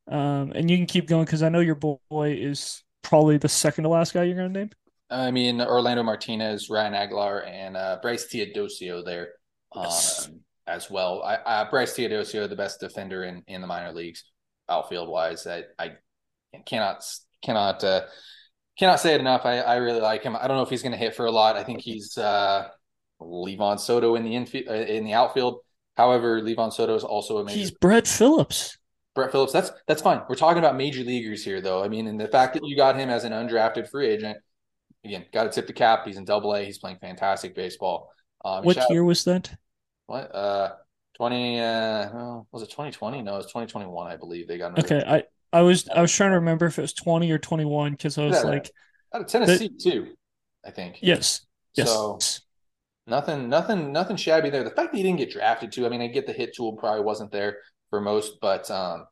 Um, 0.07 0.53
and 0.55 0.71
you 0.71 0.77
can 0.77 0.87
keep 0.87 1.09
going 1.09 1.25
because 1.25 1.43
I 1.43 1.49
know 1.49 1.61
your 1.61 1.77
boy 1.77 2.01
is 2.11 2.83
probably 3.03 3.39
the 3.39 3.49
second 3.49 3.85
to 3.85 3.91
last 3.91 4.13
guy 4.13 4.25
you're 4.25 4.37
going 4.37 4.53
to 4.53 4.59
name. 4.59 4.71
I 5.09 5.31
mean, 5.31 5.61
Orlando 5.61 6.03
Martinez, 6.03 6.71
Ryan 6.71 6.95
Aguilar, 6.95 7.45
and 7.45 7.77
uh, 7.77 7.99
Bryce 8.01 8.27
Teodosio 8.33 9.05
there 9.05 9.31
yes. 9.75 10.27
um, 10.27 10.41
as 10.67 10.91
well. 10.91 11.23
I, 11.23 11.35
uh, 11.37 11.71
Bryce 11.71 11.95
Teodosio, 11.95 12.49
the 12.49 12.57
best 12.57 12.81
defender 12.81 13.25
in, 13.25 13.43
in 13.49 13.61
the 13.61 13.67
minor 13.67 13.93
leagues, 13.93 14.25
outfield 14.69 15.09
wise. 15.09 15.47
I, 15.47 15.65
I 15.79 15.95
cannot 16.67 17.03
cannot 17.43 17.83
uh, 17.85 18.03
cannot 18.79 19.01
say 19.01 19.15
it 19.15 19.21
enough. 19.21 19.45
I, 19.45 19.59
I 19.59 19.77
really 19.77 20.01
like 20.01 20.23
him. 20.23 20.37
I 20.37 20.49
don't 20.49 20.57
know 20.57 20.63
if 20.63 20.71
he's 20.71 20.83
going 20.83 20.93
to 20.93 20.99
hit 20.99 21.15
for 21.15 21.27
a 21.27 21.31
lot. 21.31 21.57
I 21.57 21.65
think 21.65 21.81
he's 21.81 22.17
uh, 22.19 22.69
Livan 23.21 23.79
Soto 23.79 24.15
in 24.15 24.25
the 24.25 24.35
infield 24.35 24.69
uh, 24.69 24.75
in 24.75 25.05
the 25.05 25.13
outfield. 25.13 25.61
However, 25.97 26.41
Livan 26.41 26.73
Soto 26.73 26.95
is 26.95 27.05
also 27.05 27.39
amazing. 27.39 27.61
He's 27.61 27.71
Brett 27.71 28.07
Phillips. 28.07 28.79
Brett 29.15 29.33
Phillips. 29.33 29.53
That's 29.53 29.71
that's 29.87 30.03
fine. 30.03 30.23
We're 30.29 30.37
talking 30.37 30.59
about 30.59 30.77
major 30.77 31.03
leaguers 31.03 31.45
here, 31.45 31.61
though. 31.61 31.83
I 31.83 31.89
mean, 31.89 32.07
and 32.07 32.19
the 32.19 32.29
fact 32.29 32.55
that 32.55 32.65
you 32.65 32.77
got 32.77 32.97
him 32.97 33.11
as 33.11 33.25
an 33.25 33.33
undrafted 33.33 33.91
free 33.91 34.09
agent, 34.09 34.39
again, 35.05 35.27
got 35.33 35.45
to 35.45 35.51
tip 35.51 35.67
the 35.67 35.73
cap. 35.73 36.07
He's 36.07 36.17
in 36.17 36.25
Double 36.25 36.55
A. 36.55 36.65
He's 36.65 36.79
playing 36.79 36.99
fantastic 37.01 37.55
baseball. 37.55 38.11
Um, 38.45 38.65
what 38.65 38.79
year 38.89 39.05
was 39.05 39.25
that? 39.25 39.51
What? 40.07 40.35
Uh, 40.35 40.73
twenty. 41.17 41.61
Uh, 41.61 42.09
oh, 42.15 42.47
was 42.53 42.63
it 42.63 42.71
twenty 42.71 42.93
twenty? 42.93 43.21
No, 43.21 43.35
it 43.35 43.39
was 43.39 43.53
twenty 43.53 43.67
twenty 43.67 43.89
one. 43.89 44.11
I 44.11 44.17
believe 44.17 44.49
they 44.49 44.59
got. 44.59 44.79
Okay, 44.79 45.03
I 45.07 45.25
I 45.53 45.63
was 45.63 45.89
I 45.89 46.01
was 46.01 46.13
trying 46.13 46.31
to 46.31 46.37
remember 46.37 46.67
if 46.67 46.79
it 46.79 46.83
was 46.83 46.93
twenty 46.93 47.31
or 47.31 47.39
twenty 47.39 47.65
one 47.65 47.93
because 47.93 48.19
I 48.19 48.25
was 48.27 48.37
yeah, 48.37 48.51
like 48.51 48.71
out 49.15 49.23
of 49.23 49.27
Tennessee 49.27 49.69
the, 49.69 49.91
too. 49.91 50.07
I 50.65 50.71
think 50.71 50.99
yes, 51.01 51.47
yes. 51.75 51.89
So 51.89 52.19
nothing, 53.07 53.49
nothing, 53.49 53.93
nothing 53.93 54.17
shabby 54.17 54.51
there. 54.51 54.63
The 54.63 54.71
fact 54.71 54.93
that 54.93 54.97
he 54.97 55.03
didn't 55.03 55.19
get 55.19 55.33
drafted 55.33 55.73
too. 55.73 55.87
I 55.87 55.89
mean, 55.89 56.03
I 56.03 56.07
get 56.07 56.27
the 56.27 56.33
hit 56.33 56.55
tool 56.55 56.75
probably 56.75 57.03
wasn't 57.03 57.33
there 57.33 57.59
for 57.89 58.01
most, 58.01 58.35
but 58.41 58.71
um, 58.71 59.07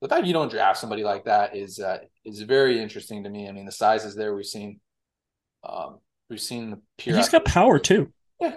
the 0.00 0.08
fact 0.08 0.26
you 0.26 0.32
don't 0.32 0.50
draft 0.50 0.78
somebody 0.78 1.04
like 1.04 1.24
that 1.24 1.54
is 1.54 1.78
uh, 1.78 1.98
is 2.24 2.40
very 2.42 2.80
interesting 2.80 3.22
to 3.24 3.30
me. 3.30 3.48
I 3.48 3.52
mean, 3.52 3.66
the 3.66 3.72
size 3.72 4.04
is 4.04 4.16
there. 4.16 4.34
We've 4.34 4.44
seen, 4.44 4.80
um, 5.62 6.00
we've 6.28 6.40
seen 6.40 6.70
the 6.70 6.80
pure. 6.98 7.16
He's 7.16 7.28
got 7.28 7.44
power 7.44 7.78
too. 7.78 8.12
Yeah, 8.40 8.56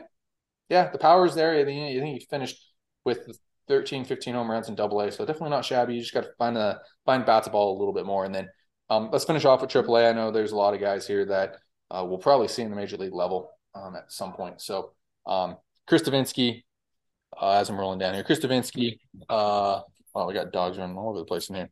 yeah, 0.69 0.89
the 0.89 0.97
power 0.97 1.25
is 1.25 1.35
there. 1.35 1.51
I 1.51 1.65
think, 1.65 1.97
I 1.97 2.01
think 2.01 2.19
he 2.19 2.25
finished 2.25 2.59
with 3.05 3.39
13, 3.67 4.05
15 4.05 4.33
home 4.33 4.49
runs 4.49 4.69
in 4.69 4.75
double 4.75 5.01
A. 5.01 5.11
So 5.11 5.25
definitely 5.25 5.51
not 5.51 5.65
shabby. 5.65 5.95
You 5.95 6.01
just 6.01 6.13
got 6.13 6.23
to 6.23 6.31
find 6.37 6.57
a 6.57 6.81
find 7.05 7.25
bat 7.25 7.43
to 7.43 7.49
ball 7.49 7.77
a 7.77 7.79
little 7.79 7.93
bit 7.93 8.05
more. 8.05 8.25
And 8.25 8.33
then 8.33 8.49
um, 8.89 9.09
let's 9.11 9.25
finish 9.25 9.45
off 9.45 9.61
with 9.61 9.69
triple 9.69 9.97
A. 9.97 10.09
I 10.09 10.13
know 10.13 10.31
there's 10.31 10.51
a 10.51 10.57
lot 10.57 10.73
of 10.73 10.79
guys 10.79 11.05
here 11.05 11.25
that 11.25 11.57
uh, 11.91 12.05
we'll 12.07 12.17
probably 12.17 12.47
see 12.47 12.61
in 12.61 12.69
the 12.69 12.75
major 12.75 12.97
league 12.97 13.13
level 13.13 13.51
um, 13.75 13.95
at 13.95 14.11
some 14.11 14.33
point. 14.33 14.61
So 14.61 14.91
um, 15.25 15.57
Chris 15.87 16.03
Devenski, 16.03 16.63
uh, 17.39 17.51
as 17.51 17.69
I'm 17.69 17.79
rolling 17.79 17.99
down 17.99 18.13
here, 18.13 18.23
Chris 18.23 18.39
Devenski, 18.39 18.99
uh, 19.29 19.81
oh, 20.15 20.27
we 20.27 20.33
got 20.33 20.51
dogs 20.51 20.77
running 20.77 20.97
all 20.97 21.09
over 21.09 21.19
the 21.19 21.25
place 21.25 21.49
in 21.49 21.55
here. 21.55 21.69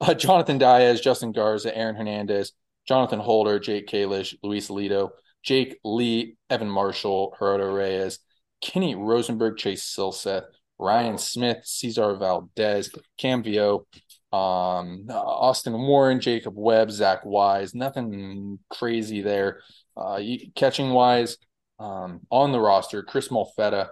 Uh, 0.00 0.14
Jonathan 0.14 0.58
Diaz, 0.58 1.00
Justin 1.00 1.32
Garza, 1.32 1.76
Aaron 1.76 1.96
Hernandez, 1.96 2.52
Jonathan 2.86 3.18
Holder, 3.18 3.58
Jake 3.58 3.86
Kalish, 3.86 4.34
Luis 4.42 4.68
Alito, 4.68 5.10
Jake 5.42 5.78
Lee, 5.84 6.36
Evan 6.50 6.68
Marshall, 6.70 7.34
Gerardo 7.38 7.72
Reyes, 7.72 8.18
Kenny 8.60 8.94
Rosenberg, 8.94 9.56
Chase 9.56 9.84
Silseth, 9.84 10.44
Ryan 10.78 11.18
Smith, 11.18 11.58
Cesar 11.64 12.16
Valdez, 12.16 12.90
Cam 13.18 13.42
Vieaux, 13.42 13.86
um, 14.32 15.06
Austin 15.10 15.72
Warren, 15.74 16.20
Jacob 16.20 16.54
Webb, 16.56 16.90
Zach 16.90 17.24
Weiss. 17.24 17.74
Nothing 17.74 18.58
crazy 18.70 19.22
there. 19.22 19.60
Uh, 19.96 20.20
catching 20.54 20.90
wise, 20.90 21.38
um, 21.78 22.20
on 22.30 22.52
the 22.52 22.60
roster, 22.60 23.02
Chris 23.02 23.28
Molfetta, 23.28 23.88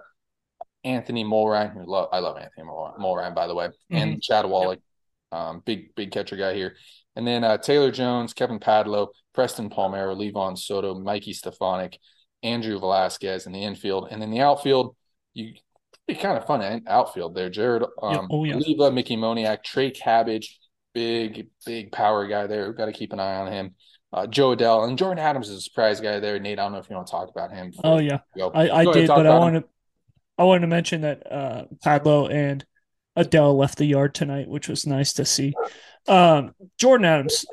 Anthony 0.83 1.23
Mulrine, 1.23 1.73
who 1.73 1.83
love, 1.85 2.09
I 2.11 2.19
love 2.19 2.37
Anthony 2.37 2.67
Mulrine, 2.67 3.33
by 3.33 3.47
the 3.47 3.55
way, 3.55 3.67
mm-hmm. 3.67 3.95
and 3.95 4.21
Chad 4.21 4.45
Wallach, 4.45 4.79
yep. 5.31 5.39
um, 5.39 5.61
big 5.65 5.95
big 5.95 6.11
catcher 6.11 6.35
guy 6.35 6.53
here. 6.53 6.75
And 7.15 7.25
then 7.25 7.43
uh, 7.43 7.57
Taylor 7.57 7.91
Jones, 7.91 8.33
Kevin 8.33 8.59
Padlo, 8.59 9.07
Preston 9.33 9.69
Palmeiro, 9.69 10.15
Livan 10.15 10.57
Soto, 10.57 10.93
Mikey 10.95 11.33
Stefanic, 11.33 11.97
Andrew 12.43 12.79
Velazquez 12.79 13.47
in 13.47 13.53
the 13.53 13.63
infield, 13.63 14.09
and 14.11 14.21
then 14.21 14.31
the 14.31 14.41
outfield. 14.41 14.95
You 15.33 15.53
be 16.07 16.15
kind 16.15 16.37
of 16.37 16.45
fun 16.45 16.83
outfield 16.87 17.35
there. 17.35 17.49
Jared 17.49 17.83
um. 18.01 18.27
Oh, 18.29 18.43
yeah. 18.43 18.55
Leva, 18.55 18.91
Mickey 18.91 19.17
Moniak, 19.17 19.63
Trey 19.63 19.91
Cabbage, 19.91 20.59
big, 20.93 21.47
big 21.65 21.91
power 21.91 22.27
guy 22.27 22.47
there. 22.47 22.67
We've 22.67 22.77
got 22.77 22.85
to 22.85 22.93
keep 22.93 23.13
an 23.13 23.19
eye 23.19 23.35
on 23.35 23.51
him. 23.51 23.75
Uh, 24.13 24.25
Jo 24.27 24.55
Adell 24.55 24.87
and 24.87 24.97
Jordan 24.97 25.23
Adams 25.23 25.49
is 25.49 25.57
a 25.57 25.61
surprise 25.61 25.99
guy 25.99 26.21
there. 26.21 26.39
Nate, 26.39 26.57
I 26.57 26.63
don't 26.63 26.71
know 26.71 26.77
if 26.77 26.89
you 26.89 26.95
want 26.95 27.07
to 27.07 27.11
talk 27.11 27.29
about 27.29 27.51
him. 27.51 27.73
Oh 27.83 27.97
yeah, 27.97 28.19
I, 28.53 28.69
I 28.69 28.85
did, 28.85 29.07
but 29.07 29.27
I 29.27 29.37
want 29.37 29.55
to 29.55 29.63
I 30.37 30.43
wanted 30.43 30.61
to 30.61 30.67
mention 30.67 31.01
that 31.01 31.29
uh, 31.29 31.65
Padlo 31.83 32.31
and 32.31 32.65
Adell 33.17 33.57
left 33.57 33.77
the 33.77 33.85
yard 33.85 34.15
tonight, 34.15 34.47
which 34.47 34.69
was 34.69 34.85
nice 34.85 35.13
to 35.13 35.25
see. 35.25 35.53
Um, 36.07 36.53
Jordan 36.77 37.05
Adams, 37.05 37.45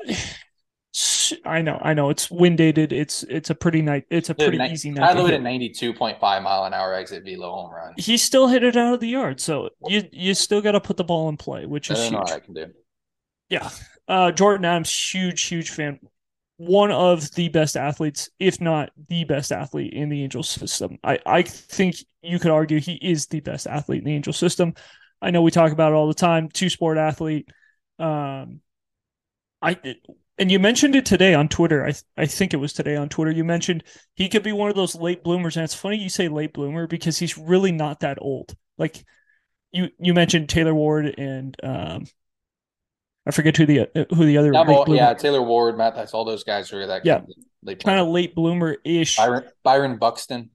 I 1.45 1.61
know, 1.61 1.79
I 1.81 1.93
know. 1.93 2.09
It's 2.09 2.31
wind 2.31 2.57
dated. 2.57 2.91
It's 2.91 3.23
it's 3.23 3.49
a 3.49 3.55
pretty 3.55 3.81
night. 3.81 4.05
It's 4.09 4.29
a 4.29 4.35
pretty 4.35 4.57
easy 4.57 4.91
night. 4.91 5.15
I 5.15 5.21
hit 5.21 5.33
a 5.35 5.39
ninety 5.39 5.69
two 5.69 5.93
point 5.93 6.19
five 6.19 6.41
mile 6.41 6.65
an 6.65 6.73
hour 6.73 6.93
exit 6.93 7.23
velo 7.23 7.51
home 7.51 7.71
run. 7.71 7.93
He 7.97 8.17
still 8.17 8.47
hit 8.47 8.63
it 8.63 8.75
out 8.75 8.95
of 8.95 8.99
the 8.99 9.07
yard, 9.07 9.39
so 9.39 9.69
you 9.87 10.03
you 10.11 10.33
still 10.33 10.61
got 10.61 10.73
to 10.73 10.81
put 10.81 10.97
the 10.97 11.03
ball 11.03 11.29
in 11.29 11.37
play, 11.37 11.65
which 11.65 11.91
is 11.91 12.09
huge. 12.09 12.29
I 12.29 12.39
can 12.39 12.53
do. 12.53 12.67
Yeah, 13.49 13.69
uh, 14.07 14.31
Jordan 14.31 14.65
Adams, 14.65 14.91
huge 15.13 15.43
huge 15.43 15.69
fan. 15.69 15.99
One 16.57 16.91
of 16.91 17.31
the 17.31 17.49
best 17.49 17.75
athletes, 17.75 18.29
if 18.39 18.61
not 18.61 18.91
the 19.09 19.23
best 19.23 19.51
athlete 19.51 19.93
in 19.93 20.09
the 20.09 20.23
Angels 20.23 20.49
system. 20.49 20.97
I 21.03 21.19
I 21.25 21.41
think 21.43 21.95
you 22.21 22.39
could 22.39 22.51
argue 22.51 22.79
he 22.79 22.93
is 22.93 23.27
the 23.27 23.41
best 23.41 23.67
athlete 23.67 23.99
in 23.99 24.05
the 24.05 24.15
Angels 24.15 24.37
system. 24.37 24.73
I 25.21 25.31
know 25.31 25.41
we 25.41 25.51
talk 25.51 25.71
about 25.71 25.91
it 25.91 25.95
all 25.95 26.07
the 26.07 26.13
time. 26.13 26.49
Two 26.49 26.69
sport 26.69 26.97
athlete. 26.97 27.49
Um, 27.99 28.61
I 29.61 29.77
And 30.39 30.51
you 30.51 30.59
mentioned 30.59 30.95
it 30.95 31.05
today 31.05 31.33
on 31.35 31.47
Twitter. 31.47 31.83
I 31.83 31.91
th- 31.91 32.03
I 32.17 32.25
think 32.25 32.53
it 32.53 32.57
was 32.57 32.73
today 32.73 32.95
on 32.95 33.09
Twitter. 33.09 33.31
You 33.31 33.43
mentioned 33.43 33.83
he 34.15 34.29
could 34.29 34.43
be 34.43 34.51
one 34.51 34.69
of 34.69 34.75
those 34.75 34.95
late 34.95 35.23
bloomers, 35.23 35.57
and 35.57 35.63
it's 35.63 35.75
funny 35.75 35.97
you 35.97 36.09
say 36.09 36.27
late 36.27 36.53
bloomer 36.53 36.87
because 36.87 37.19
he's 37.19 37.37
really 37.37 37.71
not 37.71 37.99
that 37.99 38.17
old. 38.19 38.55
Like 38.77 39.05
you 39.71 39.89
you 39.99 40.13
mentioned 40.13 40.49
Taylor 40.49 40.73
Ward 40.73 41.13
and 41.17 41.55
um, 41.63 42.05
I 43.25 43.31
forget 43.31 43.55
who 43.55 43.65
the 43.65 43.81
uh, 43.81 44.05
who 44.09 44.25
the 44.25 44.37
other 44.37 44.51
yeah, 44.53 44.83
yeah 44.87 45.13
Taylor 45.13 45.41
Ward, 45.41 45.77
Matt. 45.77 45.95
That's 45.95 46.13
all 46.13 46.25
those 46.25 46.43
guys 46.43 46.73
are 46.73 46.87
that 46.87 47.05
yeah 47.05 47.21
kind 47.65 47.99
of 47.99 48.07
late 48.07 48.35
bloomer 48.35 48.77
ish. 48.83 49.17
Byron, 49.17 49.43
Byron 49.63 49.97
Buxton, 49.97 50.49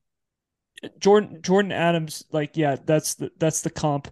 Jordan 0.98 1.40
Jordan 1.42 1.72
Adams. 1.72 2.24
Like 2.30 2.56
yeah, 2.56 2.76
that's 2.84 3.14
the 3.14 3.30
that's 3.38 3.62
the 3.62 3.70
comp 3.70 4.08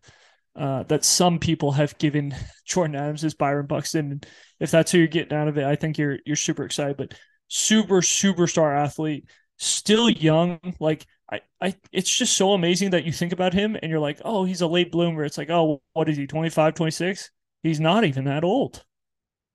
uh, 0.56 0.84
that 0.84 1.04
some 1.04 1.38
people 1.38 1.72
have 1.72 1.98
given 1.98 2.34
Jordan 2.64 2.96
Adams 2.96 3.24
is 3.24 3.34
Byron 3.34 3.66
Buxton. 3.66 4.22
If 4.60 4.70
that's 4.70 4.90
who 4.92 4.98
you're 4.98 5.06
getting 5.06 5.36
out 5.36 5.48
of 5.48 5.58
it, 5.58 5.64
I 5.64 5.76
think 5.76 5.98
you're 5.98 6.18
you're 6.24 6.36
super 6.36 6.64
excited. 6.64 6.96
But 6.96 7.14
super 7.48 8.00
superstar 8.00 8.76
athlete, 8.76 9.26
still 9.58 10.08
young. 10.10 10.60
Like 10.80 11.06
I, 11.30 11.40
I, 11.60 11.74
it's 11.92 12.10
just 12.14 12.36
so 12.36 12.52
amazing 12.52 12.90
that 12.90 13.04
you 13.04 13.12
think 13.12 13.32
about 13.32 13.52
him 13.52 13.76
and 13.80 13.90
you're 13.90 14.00
like, 14.00 14.20
oh, 14.24 14.44
he's 14.44 14.60
a 14.60 14.66
late 14.66 14.92
bloomer. 14.92 15.24
It's 15.24 15.38
like, 15.38 15.50
oh, 15.50 15.82
what 15.92 16.08
is 16.08 16.16
he, 16.16 16.26
25, 16.26 16.74
26? 16.74 17.30
He's 17.62 17.80
not 17.80 18.04
even 18.04 18.24
that 18.24 18.44
old. 18.44 18.84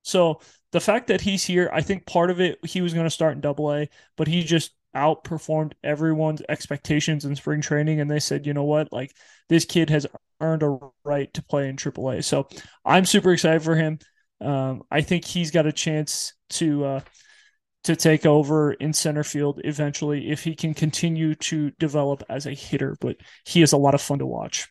So 0.03 0.41
the 0.71 0.79
fact 0.79 1.07
that 1.07 1.21
he's 1.21 1.43
here, 1.43 1.69
I 1.71 1.81
think 1.81 2.05
part 2.05 2.31
of 2.31 2.39
it, 2.41 2.59
he 2.65 2.81
was 2.81 2.93
going 2.93 3.05
to 3.05 3.09
start 3.11 3.35
in 3.35 3.41
double 3.41 3.73
A, 3.73 3.89
but 4.17 4.27
he 4.27 4.43
just 4.43 4.71
outperformed 4.95 5.73
everyone's 5.83 6.41
expectations 6.49 7.25
in 7.25 7.35
spring 7.35 7.61
training. 7.61 7.99
And 8.01 8.09
they 8.09 8.19
said, 8.19 8.45
you 8.45 8.53
know 8.53 8.63
what, 8.63 8.91
like 8.91 9.15
this 9.49 9.65
kid 9.65 9.89
has 9.89 10.07
earned 10.41 10.63
a 10.63 10.79
right 11.03 11.33
to 11.33 11.43
play 11.43 11.69
in 11.69 11.77
triple 11.77 12.09
A. 12.09 12.21
So 12.23 12.47
I'm 12.85 13.05
super 13.05 13.31
excited 13.31 13.61
for 13.63 13.75
him. 13.75 13.99
Um, 14.41 14.83
I 14.89 15.01
think 15.01 15.25
he's 15.25 15.51
got 15.51 15.65
a 15.65 15.71
chance 15.71 16.33
to, 16.51 16.85
uh, 16.85 16.99
to 17.83 17.95
take 17.95 18.25
over 18.25 18.73
in 18.73 18.93
center 18.93 19.23
field 19.23 19.61
eventually 19.63 20.29
if 20.29 20.43
he 20.43 20.55
can 20.55 20.73
continue 20.73 21.35
to 21.35 21.71
develop 21.71 22.23
as 22.29 22.45
a 22.45 22.51
hitter. 22.53 22.95
But 22.99 23.17
he 23.45 23.61
is 23.61 23.73
a 23.73 23.77
lot 23.77 23.95
of 23.95 24.01
fun 24.01 24.19
to 24.19 24.25
watch. 24.25 24.67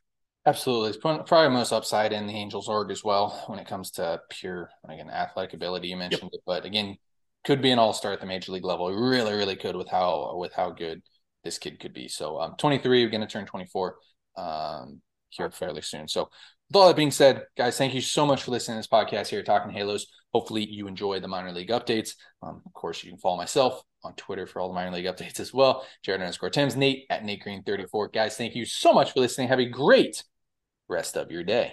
Absolutely. 0.47 0.91
It's 0.91 0.99
probably 0.99 1.49
most 1.51 1.73
upside 1.73 2.13
in 2.13 2.27
the 2.27 2.33
Angels 2.33 2.69
org 2.69 2.91
as 2.91 3.05
well 3.05 3.45
when 3.47 3.59
it 3.59 3.67
comes 3.67 3.91
to 3.93 4.21
pure, 4.31 4.71
again, 4.89 5.11
athletic 5.11 5.55
ability. 5.55 5.89
You 5.89 5.97
mentioned 5.97 6.31
yep. 6.33 6.33
it, 6.33 6.41
but 6.47 6.65
again, 6.65 6.97
could 7.45 7.63
be 7.63 7.71
an 7.71 7.79
all 7.79 7.93
star 7.93 8.13
at 8.13 8.21
the 8.21 8.27
major 8.27 8.53
league 8.53 8.65
level. 8.65 8.93
Really, 8.93 9.33
really 9.33 9.57
could 9.57 9.77
with 9.77 9.89
how 9.89 10.37
with 10.37 10.53
how 10.53 10.71
good 10.71 11.03
this 11.45 11.59
kid 11.59 11.81
could 11.81 11.93
be. 11.93 12.09
So 12.09 12.39
um 12.41 12.55
23, 12.59 13.05
we're 13.05 13.11
gonna 13.11 13.27
turn 13.27 13.47
24 13.47 13.97
um 14.37 15.01
here 15.31 15.51
fairly 15.51 15.83
soon. 15.83 16.09
So 16.09 16.29
with 16.71 16.77
all 16.77 16.87
that 16.87 16.97
being 16.97 17.11
said, 17.11 17.47
guys, 17.57 17.77
thank 17.77 17.95
you 17.95 18.01
so 18.01 18.25
much 18.25 18.45
for 18.45 18.53
listening 18.53 18.77
to 18.77 18.79
this 18.79 18.87
podcast 18.87 19.29
here, 19.29 19.43
Talking 19.43 19.73
Halos. 19.73 20.07
Hopefully 20.33 20.65
you 20.65 20.87
enjoy 20.87 21.19
the 21.19 21.27
minor 21.27 21.51
league 21.51 21.71
updates. 21.71 22.15
Um, 22.43 22.63
of 22.65 22.73
course, 22.73 23.03
you 23.03 23.11
can 23.11 23.19
follow 23.19 23.37
myself 23.37 23.83
on 24.05 24.15
Twitter 24.15 24.47
for 24.47 24.61
all 24.61 24.69
the 24.69 24.75
minor 24.75 24.93
league 24.93 25.07
updates 25.07 25.41
as 25.41 25.53
well. 25.53 25.85
Jared 26.05 26.21
underscore 26.21 26.51
Tims, 26.51 26.77
Nate 26.77 27.07
at 27.11 27.25
Nate 27.25 27.43
Green 27.43 27.65
34. 27.65 28.09
Guys, 28.09 28.37
thank 28.37 28.55
you 28.55 28.65
so 28.65 28.93
much 28.93 29.13
for 29.13 29.19
listening. 29.19 29.49
Have 29.49 29.59
a 29.59 29.67
great 29.67 30.23
rest 30.89 31.17
of 31.17 31.33
your 31.33 31.43
day. 31.43 31.73